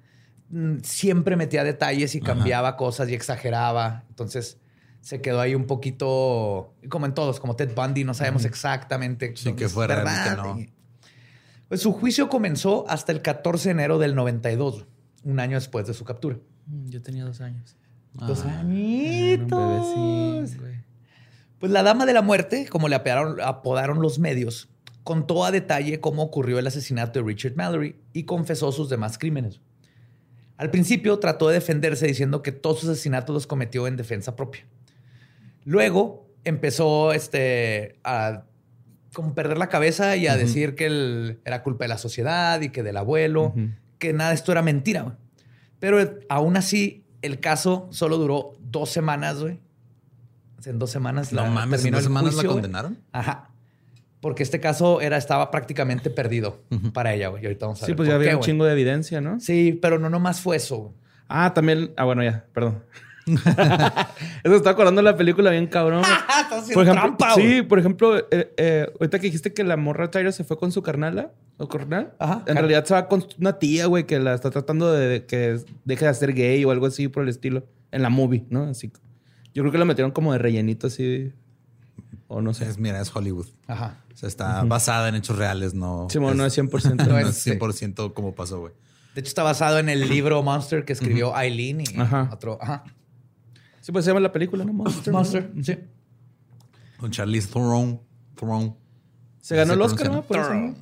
[0.83, 4.03] siempre metía detalles y cambiaba cosas y exageraba.
[4.09, 4.57] Entonces
[5.01, 9.33] se quedó ahí un poquito, como en todos, como Ted Bundy, no sabemos exactamente.
[9.35, 10.37] Sí, que fue verdad.
[10.37, 10.57] No.
[11.67, 14.85] Pues su juicio comenzó hasta el 14 de enero del 92,
[15.23, 16.37] un año después de su captura.
[16.67, 17.75] Mm, yo tenía dos años.
[18.13, 20.51] Dos ah, añitos.
[21.59, 24.69] Pues la dama de la muerte, como le apodaron los medios,
[25.03, 29.59] contó a detalle cómo ocurrió el asesinato de Richard Mallory y confesó sus demás crímenes.
[30.57, 34.65] Al principio trató de defenderse diciendo que todos sus asesinatos los cometió en defensa propia.
[35.65, 38.43] Luego empezó este, a
[39.13, 42.83] como perder la cabeza y a decir que era culpa de la sociedad y que
[42.83, 43.53] del abuelo,
[43.99, 45.17] que nada de esto era mentira.
[45.79, 45.97] Pero
[46.29, 49.59] aún así, el caso solo duró dos semanas, güey.
[50.65, 51.31] En dos semanas.
[51.33, 52.97] No mames, ¿en dos semanas la condenaron?
[53.11, 53.52] Ajá.
[54.23, 56.61] Porque este caso era, estaba prácticamente perdido
[56.93, 57.43] para ella, güey.
[57.43, 59.37] Y ahorita vamos a Sí, pues ya había un chingo de evidencia, ¿no?
[59.41, 60.93] Sí, pero no nomás fue eso.
[61.27, 61.91] Ah, también.
[61.97, 62.85] Ah, bueno, ya, perdón.
[63.25, 66.03] Eso está acordando de la película bien cabrón.
[66.73, 70.45] por ejemplo, sí, por ejemplo, eh, eh, ahorita que dijiste que la morra Tyra se
[70.45, 74.05] fue con su carnala o carnal, Ajá, en realidad se va con una tía, güey,
[74.05, 77.29] que la está tratando de que deje de ser gay o algo así por el
[77.29, 78.63] estilo en la movie, ¿no?
[78.63, 78.89] Así.
[79.53, 81.33] Yo creo que la metieron como de rellenito así.
[82.33, 82.67] O no sé.
[82.67, 83.45] Es, mira, es Hollywood.
[83.67, 83.97] Ajá.
[84.11, 86.07] O sea, está basada en hechos reales, no.
[86.09, 87.07] Sí, no es 100%.
[87.07, 88.73] no es 100% como pasó, güey.
[89.13, 91.85] De hecho, está basado en el libro Monster que escribió Eileen y
[92.31, 92.57] otro.
[92.59, 92.83] Ajá.
[93.81, 94.73] Sí, pues se llama la película, ¿no?
[94.73, 95.13] Monster.
[95.13, 95.77] Monster, sí.
[96.97, 98.01] Con Charlize Theron.
[98.35, 98.75] Theron.
[99.41, 100.23] Se ganó el Oscar, ¿no?
[100.23, 100.73] Por eso,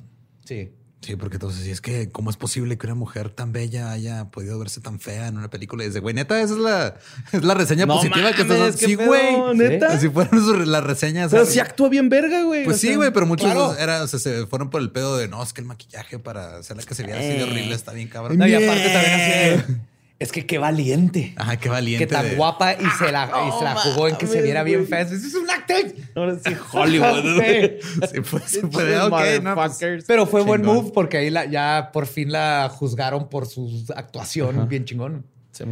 [0.44, 0.72] Sí.
[1.02, 4.56] Sí, porque entonces, es que, ¿cómo es posible que una mujer tan bella haya podido
[4.60, 5.82] verse tan fea en una película?
[5.82, 6.94] Y dice, güey, neta, esa es la,
[7.32, 9.88] es la reseña positiva que estás Sí, güey, neta.
[9.88, 11.32] Así fueron las reseñas.
[11.32, 12.64] Pero sí actuó bien verga, güey.
[12.64, 15.42] Pues sí, güey, pero muchos era, o sea, se fueron por el pedo de no,
[15.42, 18.38] es que el maquillaje para hacerla que se viera así de horrible está bien cabrón.
[18.38, 19.74] No, y aparte también así
[20.22, 21.34] es que qué valiente.
[21.36, 22.06] Ajá, qué valiente.
[22.06, 24.86] Que tan guapa y se la, y se la jugó en que se viera bien
[24.86, 25.00] fea.
[25.00, 25.82] Eso es un actor.
[26.14, 27.42] Ahora sí, Hollywood.
[28.08, 29.00] sí, se puede.
[29.00, 33.28] Ok, no, pues, pero fue buen move porque ahí la, ya por fin la juzgaron
[33.28, 35.26] por su actuación bien chingón.
[35.50, 35.64] Sí,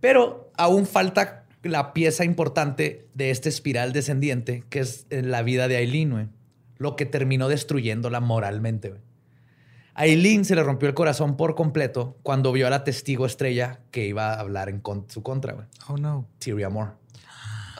[0.00, 5.76] pero aún falta la pieza importante de este espiral descendiente que es la vida de
[5.76, 6.30] Aileen.
[6.78, 9.05] Lo que terminó destruyéndola moralmente, güey.
[9.98, 13.80] A Eileen se le rompió el corazón por completo cuando vio a la testigo estrella
[13.90, 15.66] que iba a hablar en su contra, güey.
[15.88, 16.28] Oh, no.
[16.38, 16.90] Tyria Moore.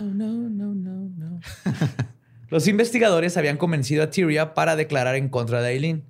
[0.01, 1.41] Oh, no, no, no, no.
[2.49, 6.05] Los investigadores habían convencido a Tyria para declarar en contra de Eileen.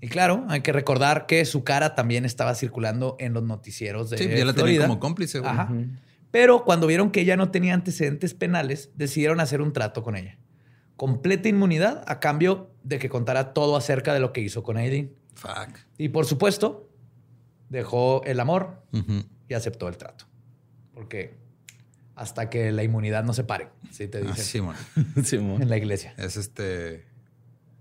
[0.00, 4.18] Y claro, hay que recordar que su cara también estaba circulando en los noticieros de
[4.18, 5.50] Sí, ya la tenían como cómplice, güey.
[5.50, 5.74] Ajá.
[6.30, 10.38] Pero cuando vieron que ella no tenía antecedentes penales, decidieron hacer un trato con ella.
[10.94, 15.20] Completa inmunidad a cambio de que contara todo acerca de lo que hizo con Eileen.
[15.34, 15.78] Fuck.
[15.98, 16.88] Y por supuesto,
[17.72, 18.82] dejó el amor
[19.48, 20.26] y aceptó el trato.
[20.94, 21.34] Porque
[22.14, 24.66] hasta que la inmunidad no se pare, ¿sí te dicen.
[24.68, 26.14] Ah, sí, En la iglesia.
[26.18, 27.06] Es este.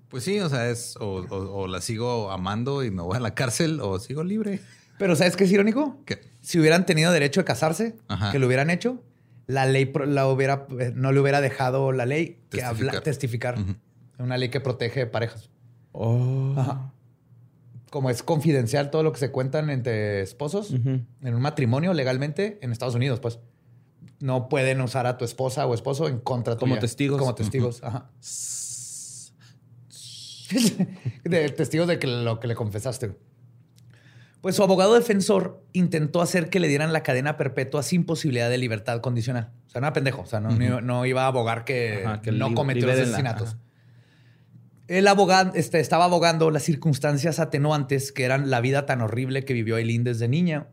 [0.08, 3.80] Pues sí, o sea, es o, la sigo amando y me voy a la cárcel
[3.82, 4.62] o sigo libre.
[4.98, 6.02] Pero ¿sabes qué es irónico?
[6.06, 6.22] ¿Qué?
[6.42, 7.96] Si hubieran tenido derecho a casarse,
[8.32, 9.04] que lo hubieran hecho,
[9.48, 13.58] la ley la hubiera, eh, no le hubiera dejado la ley que habla, testificar.
[14.18, 15.50] Una ley que protege parejas.
[15.92, 16.54] Oh.
[16.58, 16.94] Ajá
[17.92, 22.72] como es confidencial todo lo que se cuentan entre esposos en un matrimonio legalmente en
[22.72, 23.40] Estados Unidos, pues
[24.22, 28.10] no pueden usar a tu esposa o esposo en contra como testigos, como testigos, ajá.
[31.26, 33.14] de testigos de que lo que le confesaste.
[34.40, 38.58] Pues su abogado defensor intentó hacer que le dieran la cadena perpetua sin posibilidad de
[38.58, 39.52] libertad condicional.
[39.68, 40.22] O sea, no era pendejo.
[40.22, 43.58] O sea, no, iba a abogar que, no cometió asesinatos.
[44.92, 49.54] El abogado este, estaba abogando las circunstancias atenuantes que eran la vida tan horrible que
[49.54, 50.68] vivió Eileen desde niña.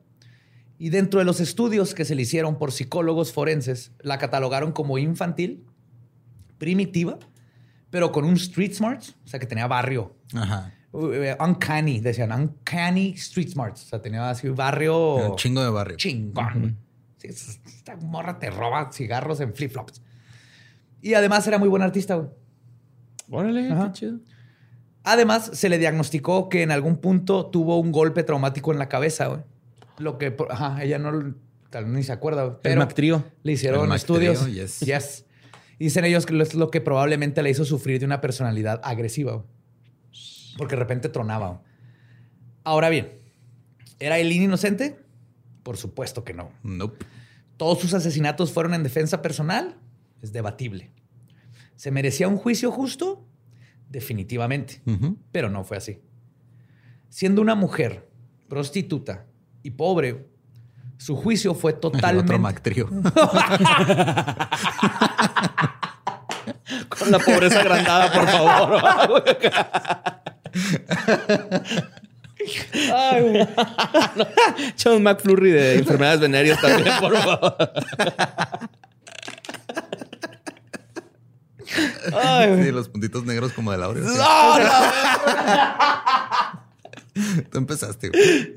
[0.76, 4.98] Y dentro de los estudios que se le hicieron por psicólogos forenses, la catalogaron como
[4.98, 5.64] infantil,
[6.58, 7.20] primitiva,
[7.90, 10.16] pero con un street smart, o sea, que tenía barrio.
[10.34, 10.74] Ajá.
[10.94, 13.76] Eh, uncanny, decían, uncanny street smart.
[13.76, 15.30] O sea, tenía así barrio.
[15.30, 15.96] Un chingo de barrio.
[15.96, 16.76] Chingón.
[17.22, 20.02] esta morra te roba cigarros en flip-flops.
[21.02, 22.30] Y además era muy buen artista, güey.
[23.30, 24.18] Órale, qué chido.
[25.04, 29.26] Además, se le diagnosticó que en algún punto tuvo un golpe traumático en la cabeza,
[29.28, 29.40] güey.
[29.98, 31.34] Lo que, ajá, ella no,
[31.70, 34.46] tal vez ni se acuerda, pero el le hicieron estudios.
[34.80, 35.24] Yes.
[35.78, 39.44] Dicen ellos que es lo que probablemente le hizo sufrir de una personalidad agresiva,
[40.56, 41.62] porque de repente tronaba.
[42.64, 43.12] Ahora bien,
[44.00, 44.98] ¿era Eileen inocente?
[45.62, 46.50] Por supuesto que no.
[46.62, 47.06] Nope.
[47.56, 49.76] ¿Todos sus asesinatos fueron en defensa personal?
[50.20, 50.90] Es debatible.
[51.78, 53.24] ¿Se merecía un juicio justo?
[53.88, 54.82] Definitivamente,
[55.30, 56.00] pero no fue así.
[57.08, 58.10] Siendo una mujer
[58.48, 59.26] prostituta
[59.62, 60.26] y pobre,
[60.96, 62.24] su juicio fue totalmente...
[62.24, 62.88] otro Mactrío.
[66.88, 68.82] Con la pobreza agrandada, por favor.
[72.92, 73.46] Ay,
[74.84, 74.98] no.
[74.98, 77.56] McFlurry de enfermedades venéreas también, por favor.
[82.08, 84.00] Sí, los puntitos negros como de Laura.
[87.50, 88.54] Tú empezaste, güey.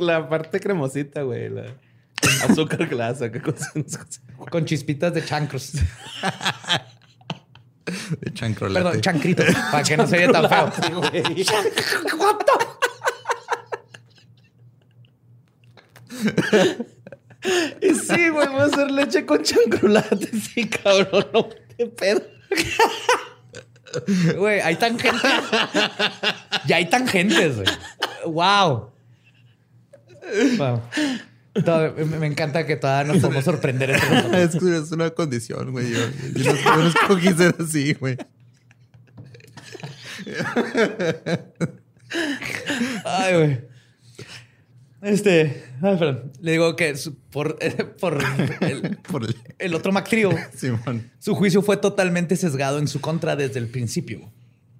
[0.00, 1.50] La, parte cremosita, güey.
[1.50, 1.66] La
[2.48, 3.30] azúcar glasa.
[3.30, 3.70] ¿qué cosa?
[4.50, 5.72] Con chispitas de chancros.
[8.20, 8.84] De chancrolate.
[8.84, 9.42] Perdón, chancrito.
[9.70, 10.72] Para que no se vea tan feo.
[17.80, 20.28] y sí, güey, voy a hacer leche con chancrulate.
[20.40, 22.22] Sí, cabrón, no, qué pedo.
[24.36, 25.22] Güey, hay tangentes.
[26.66, 27.68] ya hay tangentes, güey.
[28.26, 28.90] Wow.
[32.18, 35.92] me, encanta que todavía nos podemos sorprender es, es una condición, güey.
[35.92, 36.00] Yo,
[36.34, 38.16] yo no, yo no escogí ser así, güey.
[43.04, 43.73] Ay, güey.
[45.04, 46.32] Este, ay, perdón.
[46.40, 48.18] Le digo que su- por, eh, por
[48.60, 51.10] el, Por el el otro Mactrío, Simón.
[51.18, 54.32] su juicio fue totalmente sesgado en su contra desde el principio.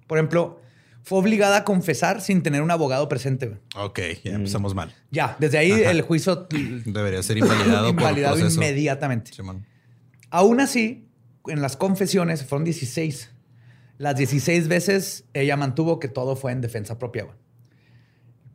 [0.07, 0.59] Por ejemplo,
[1.03, 3.57] fue obligada a confesar sin tener un abogado presente.
[3.75, 4.93] Ok, ya empezamos mal.
[5.11, 5.91] Ya, desde ahí Ajá.
[5.91, 6.47] el juicio
[6.85, 9.31] Debería ser invalidado, invalidado por inmediatamente.
[9.33, 9.65] Simón.
[10.31, 11.07] Aún así,
[11.47, 13.31] en las confesiones fueron 16.
[13.99, 17.27] Las 16 veces ella mantuvo que todo fue en defensa propia.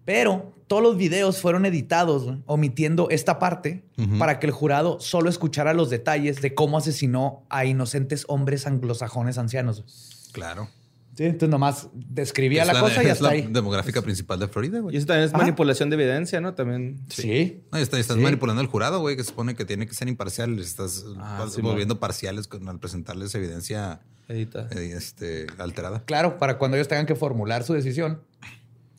[0.04, 3.84] Pero todos los videos fueron editados, omitiendo esta parte
[4.18, 9.36] para que el jurado solo escuchara los detalles de cómo asesinó a inocentes hombres anglosajones
[9.38, 10.28] ancianos.
[10.32, 10.68] Claro.
[11.16, 13.42] Sí, entonces nomás describía Es la, cosa de- y es hasta la ahí.
[13.50, 14.96] demográfica principal de Florida, Y güey.
[14.96, 15.42] eso también es Ajá.
[15.42, 16.54] manipulación de evidencia, ¿no?
[16.54, 17.00] También.
[17.08, 17.62] Sí.
[17.72, 18.22] No, y está- estás Sí.
[18.22, 20.58] manipulando al jurado, güey, que se supone que tiene que ser imparcial.
[20.60, 21.72] Estás Ah, Simón.
[21.72, 24.68] volviendo parciales con- al presentarles evidencia Edita.
[24.70, 26.04] eh, este, alterada.
[26.04, 28.22] Claro, para cuando ellos tengan que formular su decisión,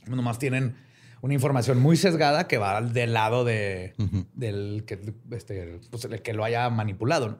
[0.06, 0.76] nomás tienen
[1.22, 4.26] una información muy sesgada que va del lado de, Ujú.
[4.34, 4.99] del que,
[5.32, 7.30] este, pues, el que lo haya manipulado.
[7.30, 7.39] ¿no?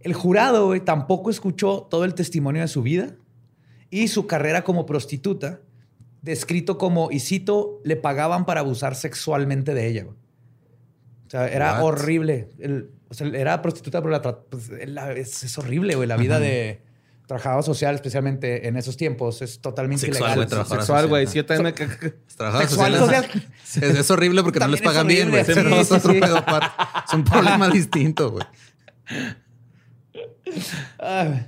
[0.00, 3.14] El jurado tampoco escuchó todo el testimonio de su vida
[3.90, 5.60] y su carrera como prostituta,
[6.20, 10.06] descrito como, y cito, le pagaban para abusar sexualmente de ella.
[11.26, 11.84] O sea, era What?
[11.84, 12.50] horrible.
[12.58, 16.08] El- o sea, era prostituta, pero la pues, la- es, es horrible, güey.
[16.08, 16.82] La vida de
[17.26, 20.66] trabajador social, especialmente en esos tiempos, es totalmente Sexual, ilegal.
[20.66, 21.26] Sexual, güey.
[21.26, 22.10] social, Sí, yo también me.
[22.36, 23.30] Trabajadores Sexual, social.
[23.64, 25.44] Es, es horrible porque no les pagan bien, güey.
[25.44, 26.20] sí, es sí, otro sí.
[26.20, 28.44] Es un problema distinto, güey.
[30.98, 31.46] Ah.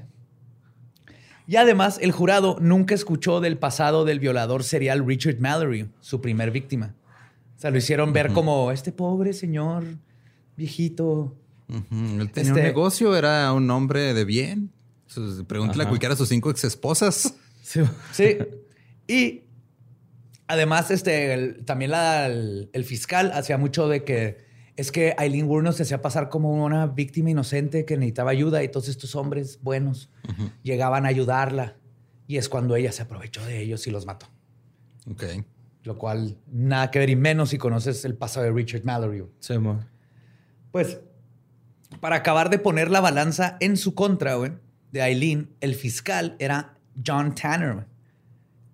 [1.49, 6.51] Y además, el jurado nunca escuchó del pasado del violador serial Richard Mallory, su primer
[6.51, 6.95] víctima.
[7.57, 9.85] O sea, lo hicieron ver como este pobre señor
[10.57, 11.37] viejito.
[11.69, 14.73] Él tenía un Este- negocio, era un hombre de bien.
[15.47, 17.35] Pregúntale a cualquiera de sus cinco exesposas.
[18.13, 18.39] Sí.
[19.09, 19.43] Y
[20.47, 24.47] además, este, el- también la- el, el fiscal hacía mucho de que
[24.77, 28.69] es que Eileen Wuornos se hacía pasar como una víctima inocente que necesitaba ayuda y
[28.69, 30.11] todos estos hombres buenos
[30.63, 31.77] llegaban a ayudarla.
[32.29, 34.27] Y es cuando ella se aprovechó de ellos y los mató.
[35.11, 35.25] Ok.
[35.83, 39.25] Lo cual nada que ver y menos si conoces el pasado de Richard Mallory.
[39.41, 39.81] Sí, mo.
[40.73, 41.01] Pues,
[42.01, 44.53] para acabar de poner la balanza en su contra, güey,
[44.97, 46.75] de Eileen, el fiscal era
[47.07, 47.87] John Tanner,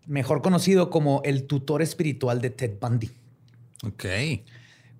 [0.06, 3.10] mejor conocido como el tutor espiritual de Ted Bundy.
[3.84, 4.04] Ok.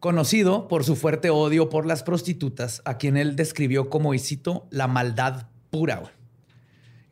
[0.00, 4.66] Conocido por su fuerte odio por las prostitutas, a quien él describió como, y cito,
[4.70, 6.02] la maldad pura.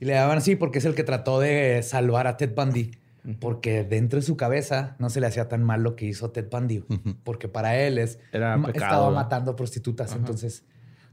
[0.00, 2.90] Y le daban así porque es el que trató de salvar a Ted Bundy.
[3.38, 6.48] Porque dentro de su cabeza no se le hacía tan mal lo que hizo Ted
[6.50, 6.84] Bundy.
[7.22, 10.16] Porque para él es, Era estaba matando prostitutas.
[10.16, 10.64] Entonces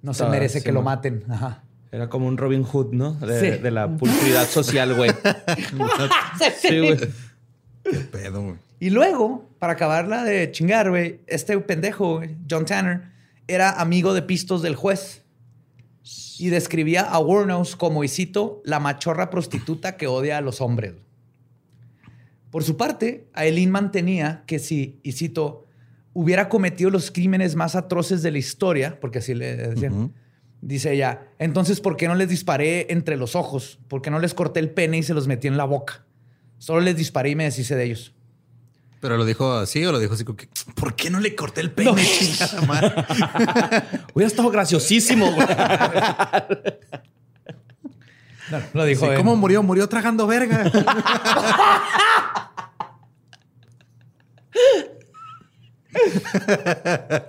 [0.02, 1.26] no se merece que lo maten.
[1.30, 1.64] Ajá.
[1.98, 3.14] Era como un Robin Hood, ¿no?
[3.14, 3.62] De, Sí.
[3.64, 5.10] de la pulcritud social, güey.
[6.62, 6.98] sí, güey.
[7.84, 8.56] Qué pedo, güey.
[8.80, 13.02] Y luego, para acabarla de chingar, güey, este pendejo, güey, John Tanner,
[13.48, 15.24] era amigo de pistos del juez.
[16.38, 20.94] Y describía a Warnos como, y cito, la machorra prostituta que odia a los hombres.
[22.52, 25.66] Por su parte, Aileen mantenía que si, y cito,
[26.14, 30.14] hubiera cometido los crímenes más atroces de la historia, porque así le decían.
[30.68, 33.80] Dice ella, entonces, ¿por qué no les disparé entre los ojos?
[33.88, 36.04] ¿Por qué no les corté el pene y se los metí en la boca?
[36.58, 38.14] Solo les disparé y me deshice de ellos.
[39.00, 41.62] Pero lo dijo así o lo dijo así como que, ¿por qué no le corté
[41.62, 42.04] el pene?
[42.04, 42.94] chingada madre?
[44.14, 45.48] Hubiera estado graciosísimo, güey.
[48.52, 49.64] No, lo dijo Sí, ¿Cómo murió?
[49.64, 50.72] Murió tragando verga.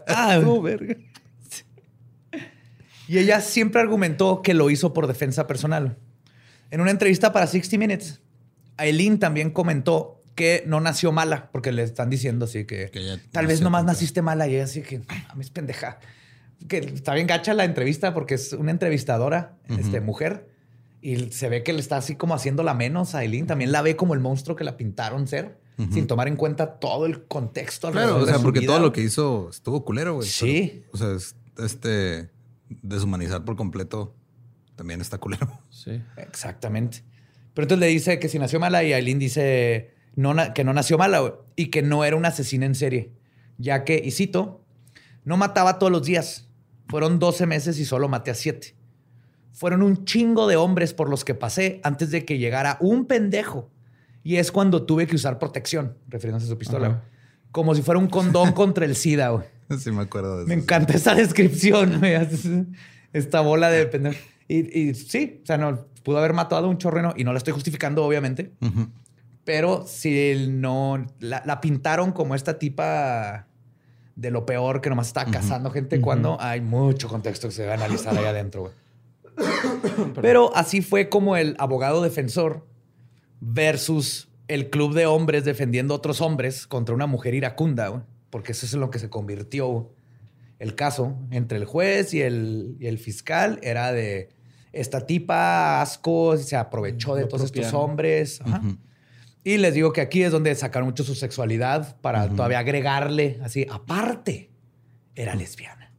[0.06, 0.38] Ah,
[3.08, 5.96] Y ella siempre argumentó que lo hizo por defensa personal.
[6.70, 8.20] En una entrevista para 60 Minutes,
[8.76, 13.46] Aileen también comentó que no nació mala, porque le están diciendo así que, Que tal
[13.48, 13.92] vez nomás tonta.
[13.94, 15.98] naciste mala y ella así que a mí es pendeja.
[16.68, 20.48] Que está bien gacha la entrevista porque es una entrevistadora, este, mujer,
[21.00, 23.46] y se ve que le está así como haciendo la menos a Aileen.
[23.46, 25.56] También la ve como el monstruo que la pintaron ser,
[25.92, 27.90] sin tomar en cuenta todo el contexto.
[27.92, 28.72] Claro, o sea, porque vida.
[28.72, 30.28] todo lo que hizo estuvo culero, güey.
[30.28, 30.82] Sí.
[30.82, 32.28] Pero, o sea, es- este
[32.82, 34.14] deshumanizar por completo
[34.76, 35.60] también está culero.
[35.70, 36.02] Sí.
[36.16, 37.04] Exactamente.
[37.54, 40.98] Pero entonces le dice que si nació mala y Aileen dice no, que no nació
[40.98, 43.12] mala güey, y que no era una asesina en serie,
[43.56, 44.64] ya que, y cito,
[45.24, 46.48] no mataba todos los días.
[46.88, 48.74] Fueron 12 meses y solo maté a 7.
[49.52, 53.70] Fueron un chingo de hombres por los que pasé antes de que llegara un pendejo.
[54.24, 57.04] Y es cuando tuve que usar protección, refiriéndose a su pistola.
[57.52, 59.44] Como si fuera un condón contra el SIDA, güey.
[59.78, 60.48] Sí, me acuerdo de eso.
[60.48, 62.14] Me encanta esa descripción, güey.
[63.12, 64.18] Esta bola de pendejo.
[64.48, 67.52] Y, sí, o sea, no, pudo haber matado a un chorreno y no la estoy
[67.52, 68.52] justificando, obviamente.
[69.44, 73.46] Pero si no la, pintaron como esta tipa
[74.16, 77.72] de lo peor que nomás está cazando gente cuando hay mucho contexto que se va
[77.72, 78.62] a analizar ahí adentro.
[78.62, 78.72] Güey.
[80.22, 82.66] Pero así fue como el abogado defensor
[83.40, 88.66] versus el club de hombres defendiendo a otros hombres contra una mujer iracunda, porque eso
[88.66, 89.92] es en lo que se convirtió
[90.58, 93.58] el caso entre el juez y el, y el fiscal.
[93.62, 94.30] Era de
[94.72, 98.40] esta tipa asco, se aprovechó de todos estos hombres.
[99.44, 103.66] Y les digo que aquí es donde sacaron mucho su sexualidad para todavía agregarle así,
[103.70, 104.50] aparte,
[105.14, 105.92] era lesbiana.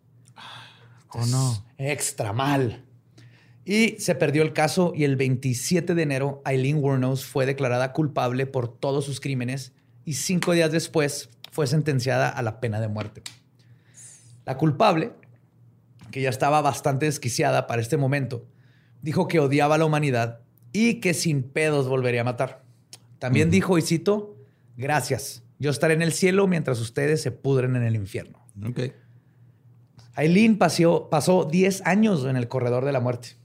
[1.09, 1.65] ¿O no?
[1.77, 2.85] Extra mal.
[3.65, 8.45] Y se perdió el caso y el 27 de enero Eileen Wuornos fue declarada culpable
[8.45, 9.73] por todos sus crímenes
[10.05, 13.21] y cinco días después fue sentenciada a la pena de muerte.
[14.45, 15.13] La culpable,
[16.11, 18.47] que ya estaba bastante desquiciada para este momento,
[19.01, 20.41] dijo que odiaba a la humanidad
[20.71, 22.63] y que sin pedos volvería a matar.
[23.19, 24.37] También dijo, y cito,
[24.77, 28.39] gracias, yo estaré en el cielo mientras ustedes se pudren en el infierno.
[28.67, 28.79] Ok.
[30.15, 33.37] Eileen pasó 10 años en el corredor de la muerte.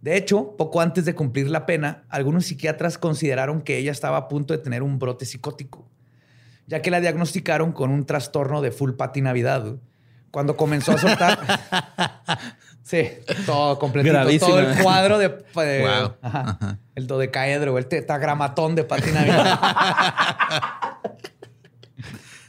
[0.00, 4.28] De hecho, poco antes de cumplir la pena, algunos psiquiatras consideraron que ella estaba a
[4.28, 5.83] punto de tener un brote psicótico,
[6.66, 9.76] ya que la diagnosticaron con un trastorno de full patinavidad.
[10.30, 11.38] Cuando comenzó a soltar...
[12.82, 13.08] sí,
[13.46, 14.14] todo completito.
[14.40, 15.44] Todo el cuadro de...
[16.94, 19.58] El dodecaedro, el tetragramatón de patinavidad.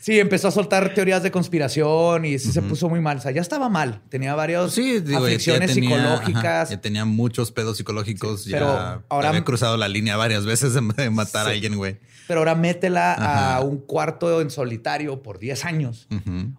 [0.05, 3.17] Sí, empezó a soltar teorías de conspiración y se puso muy mal.
[3.17, 4.03] O sea, ya estaba mal.
[4.07, 6.69] Tenía varias sí, aflicciones psicológicas.
[6.69, 8.45] ya tenía muchos pedos psicológicos.
[8.45, 11.97] ya ahora había cruzado la línea varias veces de, matar a alguien, güey.
[12.27, 16.07] Pero ahora métela a un cuarto en solitario por 10 años.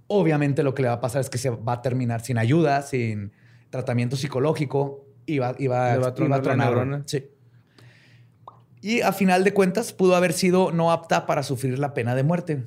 [0.08, 2.82] Obviamente lo que le va a pasar es que se va a terminar sin ayuda,
[2.82, 3.30] sin
[3.70, 7.04] tratamiento psicológico y va, iba, a tronar.
[7.06, 7.28] Sí.
[8.80, 12.24] Y a final de cuentas pudo haber sido no apta para sufrir la pena de
[12.24, 12.66] muerte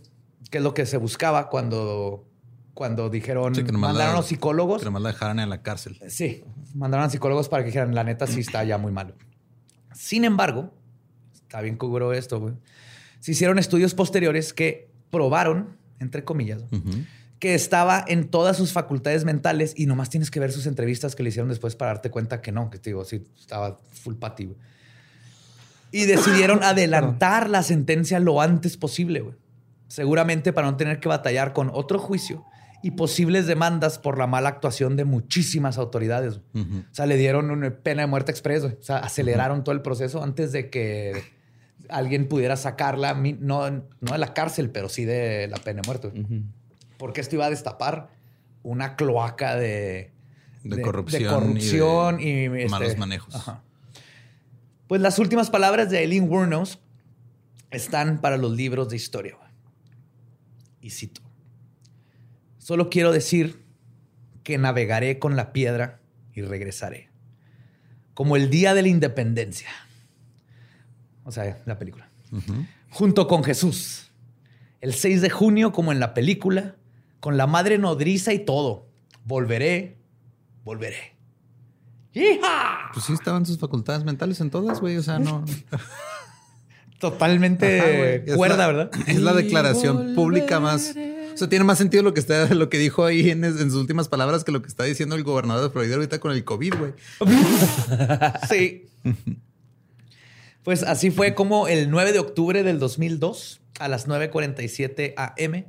[0.50, 2.28] que es lo que se buscaba cuando,
[2.74, 4.80] cuando dijeron, mandaron a los psicólogos.
[4.80, 6.00] Que nomás la dejaran en la cárcel.
[6.08, 6.44] Sí,
[6.74, 9.16] mandaron a psicólogos para que dijeran, la neta sí está ya muy malo.
[9.94, 10.74] Sin embargo,
[11.34, 12.54] está bien cubro esto, güey.
[13.20, 16.64] Se hicieron estudios posteriores que probaron, entre comillas,
[17.38, 21.24] que estaba en todas sus facultades mentales y nomás tienes que ver sus entrevistas que
[21.24, 24.56] le hicieron después para darte cuenta que no, que te digo, sí, estaba full pati,
[25.92, 29.36] Y decidieron adelantar la sentencia lo antes posible, güey
[29.90, 32.46] seguramente para no tener que batallar con otro juicio
[32.82, 36.40] y posibles demandas por la mala actuación de muchísimas autoridades.
[36.54, 40.24] O sea, le dieron una pena de muerte express, o sea, aceleraron todo el proceso
[40.24, 41.22] antes de que
[41.90, 46.12] alguien pudiera sacarla, no, no de la cárcel, pero sí de la pena de muerte.
[46.98, 48.10] Porque esto iba a destapar
[48.64, 50.12] una cloaca de,
[50.64, 53.36] de, corrupción, y, este, malos manejos.
[54.88, 56.80] Pues las últimas palabras de Eileen Wuornos
[57.72, 59.38] están para los libros de historia.
[60.82, 61.22] Y cito,
[62.58, 63.64] solo quiero decir
[64.44, 66.00] que navegaré con la piedra
[66.34, 67.10] y regresaré,
[68.14, 69.70] como el día de la independencia.
[71.24, 72.10] O sea, la película.
[72.90, 74.12] Junto con Jesús,
[74.82, 76.76] el 6 de junio como en la película,
[77.20, 78.88] con la madre nodriza y todo.
[79.26, 79.98] Volveré,
[80.64, 81.16] volveré.
[82.14, 82.90] ¡Hija!
[82.94, 84.98] Pues sí, estaban sus facultades mentales en todas, güey.
[84.98, 85.46] O sea, no.
[87.00, 88.92] totalmente cuerda, ¿verdad?
[89.08, 90.96] Es la declaración pública más.
[91.34, 94.10] O sea, tiene más sentido lo que está, lo que dijo ahí en, sus últimas
[94.10, 96.94] palabras que lo que está diciendo el gobernador de Florida ahorita con el COVID, güey.
[98.50, 98.90] sí.
[100.64, 105.64] Pues así fue como el 9 de octubre del 2002, a las 9.47 am,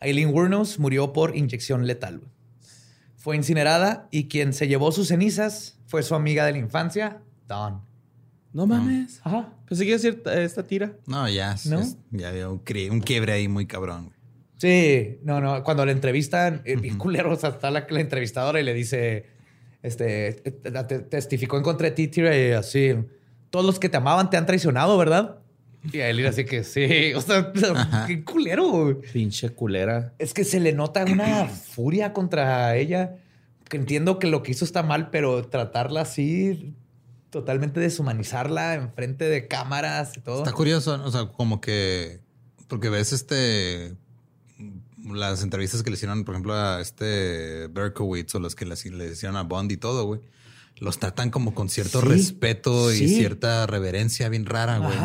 [0.00, 2.20] Eileen Wuornos murió por inyección letal.
[3.16, 7.85] Fue incinerada y quien se llevó sus cenizas fue su amiga de la infancia, Dawn.
[8.56, 9.20] No mames.
[9.22, 9.52] Ajá.
[9.68, 10.94] Pensé que iba a esta tira.
[11.06, 11.56] No, ya.
[11.66, 11.82] ¿No?
[12.10, 12.58] ya había un,
[13.00, 14.14] quiebre ahí muy cabrón.
[14.56, 15.62] Sí, no, no.
[15.62, 19.26] Cuando le entrevistan, el uh culero, o sea, está la, entrevistadora y le dice,
[19.82, 20.32] este,
[21.10, 22.94] testificó en contra de ti, y así,
[23.50, 25.36] todos los que te amaban te han traicionado, ¿verdad?
[25.92, 27.52] Y a él así que sí, o sea,
[28.06, 29.02] qué culero.
[29.12, 30.14] Pinche culera.
[30.18, 31.44] Es que se le nota una
[31.74, 33.18] furia contra ella.
[33.68, 36.74] Que entiendo que lo que hizo está mal, pero tratarla así
[37.40, 40.38] totalmente deshumanizarla enfrente de cámaras y todo.
[40.38, 42.20] Está curioso, o sea, como que
[42.68, 43.94] porque ves este
[45.04, 49.36] las entrevistas que le hicieron, por ejemplo, a este Berkowitz o los que le, hicieron
[49.36, 50.20] a Bond y todo, güey,
[50.78, 54.96] los tratan como con cierto Sí, respeto y cierta reverencia bien rara, güey.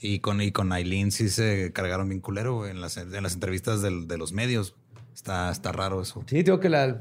[0.00, 3.34] Y con, y con Aileen sí se cargaron bien culero, güey, en las, en las
[3.34, 4.74] entrevistas del- de los medios.
[5.14, 6.24] Está, está raro eso.
[6.26, 6.98] Sí, digo que la-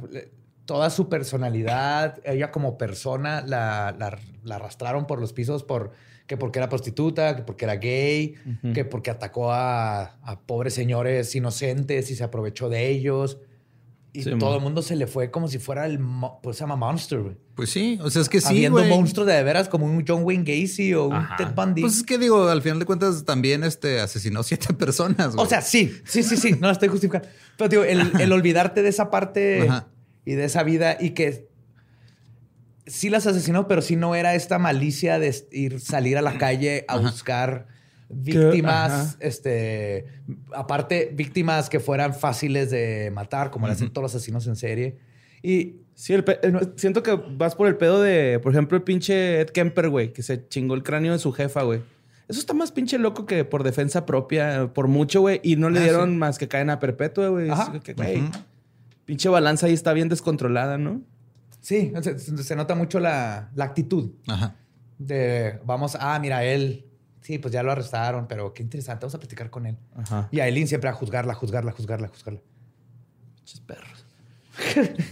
[0.66, 5.92] toda su personalidad, ella como persona, la, la- la arrastraron por los pisos por
[6.28, 8.36] que porque era prostituta, que porque era gay,
[8.74, 13.38] que porque atacó a, a pobres señores inocentes y se aprovechó de ellos.
[14.14, 16.00] Y Sí, todo el mundo se le fue como si fuera el,
[16.42, 17.36] pues se llama Monster, güey.
[17.56, 20.24] Pues sí, o sea, es que sí, Habiendo monstruos de, de veras como un John
[20.24, 21.36] Wayne Gacy o un Ajá.
[21.38, 21.82] Ted Bundy.
[21.82, 25.46] Pues es que digo, al final de cuentas también este asesinó siete personas, güey.
[25.46, 27.28] O sea, sí, sí, sí, sí, no la estoy justificando.
[27.58, 29.88] Pero digo, el, el olvidarte de esa parte Ajá.
[30.26, 31.48] Y de esa vida y que
[32.86, 36.86] sí las asesinó, pero sí no era esta malicia de ir, salir a la calle
[36.88, 37.68] a buscar
[38.10, 40.06] víctimas, este,
[40.54, 44.98] aparte, víctimas que fueran fáciles de matar, como le hacen todos los asesinos en serie.
[45.42, 48.84] Y Sí, el pe- el- siento que vas por el pedo de, por ejemplo, el
[48.84, 51.82] pinche Ed Kemper, güey, que se chingó el cráneo de su jefa, güey.
[52.28, 55.40] Eso está más pinche loco que por defensa propia, por mucho, güey.
[55.44, 56.16] Y no le Ah, dieron sí.
[56.16, 57.52] más que cadena perpetua, güey.
[57.52, 57.72] Ajá.
[57.76, 58.24] Es que, güey.
[59.06, 61.02] Pinche balanza ahí está bien descontrolada, ¿no?
[61.62, 64.56] sí, se, se nota mucho la, la actitud Ajá.
[64.98, 66.88] de, vamos, ah, mira, él,
[67.22, 69.78] sí, pues ya lo arrestaron, pero qué interesante, vamos a platicar con él.
[69.96, 70.28] Ajá.
[70.32, 72.42] Y a Eileen siempre a juzgarla, juzgarla, juzgarla, juzgarla.
[73.36, 74.06] Pinches perros.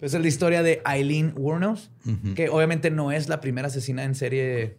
[0.00, 2.34] Pues es la historia de Eileen Wuornos, Ujú.
[2.34, 4.76] que obviamente no es la primera asesina en serie,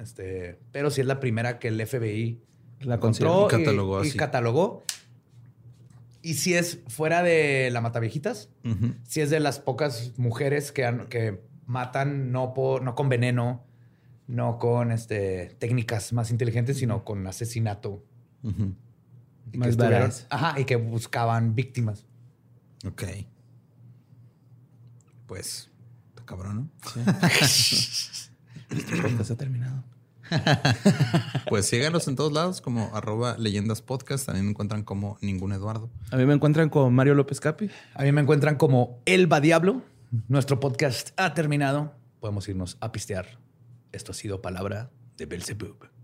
[0.00, 2.40] este, pero sí es la primera que el FBI
[2.80, 3.46] La encontró.
[3.46, 4.16] Y catalogó y, así.
[4.16, 4.84] catalogó.
[6.22, 8.94] Y si es fuera de la Mataviejitas, Ujú.
[9.04, 13.64] si es de las pocas mujeres que, han- que matan no, por, no con veneno,
[14.26, 18.04] no con este, técnicas más inteligentes, sino con asesinato.
[18.42, 18.52] Y
[19.52, 20.26] que Más badass.
[20.30, 22.04] Ajá, y que buscaban víctimas.
[22.86, 23.04] Ok.
[25.26, 25.70] Pues,
[26.10, 27.02] está cabrón, ¿no?
[28.70, 29.84] Este podcast ha terminado.
[31.48, 34.26] Pues síganos en todos lados como arroba leyendas podcast.
[34.26, 35.90] También me encuentran como ningún Eduardo.
[36.10, 37.70] A mí me encuentran con Mario López Capi.
[37.94, 39.82] A mí me encuentran como Elba Diablo.
[40.28, 41.94] Nuestro podcast ha terminado.
[42.20, 43.38] Podemos irnos a pistear.
[43.92, 45.97] Esto ha sido Palabra de Belzebub.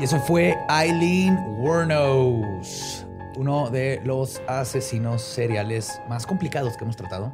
[0.00, 7.32] Y eso fue Eileen Wuornos, uno de los asesinos seriales más complicados que hemos tratado.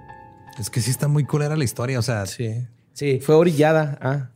[0.58, 1.98] Es que sí está muy culera la historia.
[1.98, 2.66] O sea, Sí.
[2.92, 3.98] Sí, Fue orillada.
[4.02, 4.30] Ah.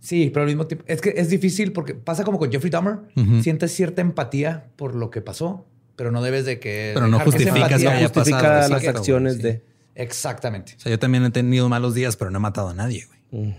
[0.00, 3.00] sí, pero al mismo tiempo es que es difícil porque pasa como con Jeffrey Dahmer.
[3.42, 5.66] Sientes cierta empatía por lo que pasó,
[5.96, 6.92] pero no debes de que.
[6.94, 9.42] Pero no justificas No justifica pasado, las acciones sí.
[9.42, 9.64] de.
[9.94, 10.74] Exactamente.
[10.76, 13.48] o sea, yo también he tenido malos días, pero no he matado a nadie, güey.
[13.48, 13.54] Mm.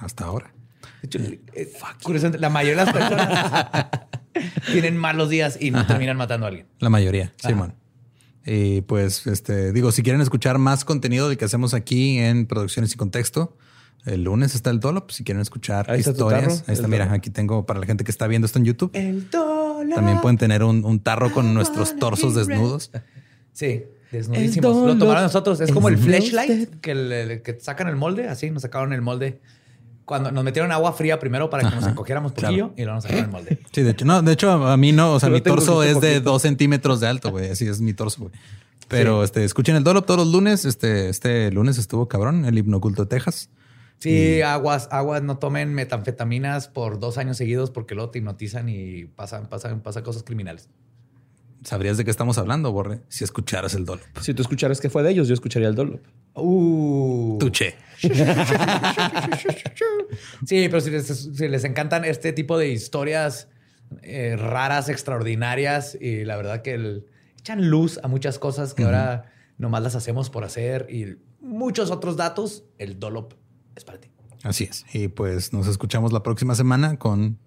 [0.00, 0.52] Hasta ahora.
[1.02, 1.18] De hecho,
[1.54, 1.72] eh,
[2.02, 3.86] curiosamente, la mayoría de las personas
[4.72, 6.66] tienen malos días y no terminan matando a alguien.
[6.78, 7.48] La mayoría, Ajá.
[7.48, 7.74] Simón.
[8.44, 12.92] Y pues, este, digo, si quieren escuchar más contenido del que hacemos aquí en Producciones
[12.94, 13.56] y Contexto,
[14.04, 15.10] el lunes está el Dolop.
[15.10, 17.18] Si quieren escuchar Ahí historias, ahí está, el mira, Dolop.
[17.18, 18.90] aquí tengo para la gente que está viendo esto en YouTube.
[18.94, 19.94] El dólar.
[19.96, 22.90] También pueden tener un, un tarro con nuestros torsos desnudos.
[23.52, 24.86] Sí, desnudísimos.
[24.88, 25.60] Lo tomaron nosotros.
[25.60, 26.80] Es como el flashlight usted.
[26.80, 28.26] que, le- que sacan el molde.
[28.28, 29.40] Así nos sacaron el molde.
[30.04, 32.48] Cuando nos metieron agua fría primero para que nos encogiéramos claro.
[32.48, 33.58] poquillo y luego nos sacaron el molde.
[33.72, 36.12] Sí, de hecho, no, de hecho, a mí no, o sea, mi torso es de
[36.12, 36.30] poquito.
[36.30, 37.50] dos centímetros de alto, güey.
[37.50, 38.32] Así es mi torso, güey.
[38.88, 40.64] Pero este, escuchen el Dolop todos los lunes.
[40.64, 43.48] Este, este lunes estuvo cabrón, el hipnoculto de Texas.
[43.98, 49.04] Sí, aguas, aguas, no tomen metanfetaminas por dos años seguidos porque luego te hipnotizan y
[49.04, 50.68] pasan, pasan, pasan cosas criminales.
[51.64, 53.00] ¿Sabrías de qué estamos hablando, Borre?
[53.08, 54.04] Si escucharas el Dolop.
[54.20, 56.00] Si tú escucharas que fue de ellos, yo escucharía el Dolop.
[56.34, 57.38] Uh.
[57.38, 57.74] Tuche.
[60.46, 63.48] Sí, pero si les, si les encantan este tipo de historias
[64.02, 67.06] eh, raras, extraordinarias, y la verdad que el-
[67.38, 72.16] echan luz a muchas cosas que ahora nomás las hacemos por hacer y muchos otros
[72.16, 73.34] datos, el Dolop
[73.76, 74.08] es para ti.
[74.42, 74.84] Así es.
[74.92, 77.38] Y pues nos escuchamos la próxima semana con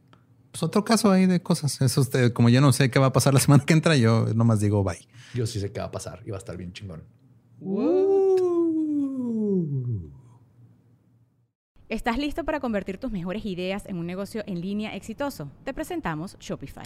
[0.56, 1.82] pues, otro caso ahí de cosas.
[1.82, 4.28] Eso usted, como yo no sé qué va a pasar la semana que entra, yo
[4.34, 5.06] nomás digo bye.
[5.34, 7.04] Yo sí sé qué va a pasar y va a estar bien chingón.
[11.90, 15.52] ¿Estás listo para convertir tus mejores ideas en un negocio en línea exitoso?
[15.66, 16.86] Te presentamos Shopify.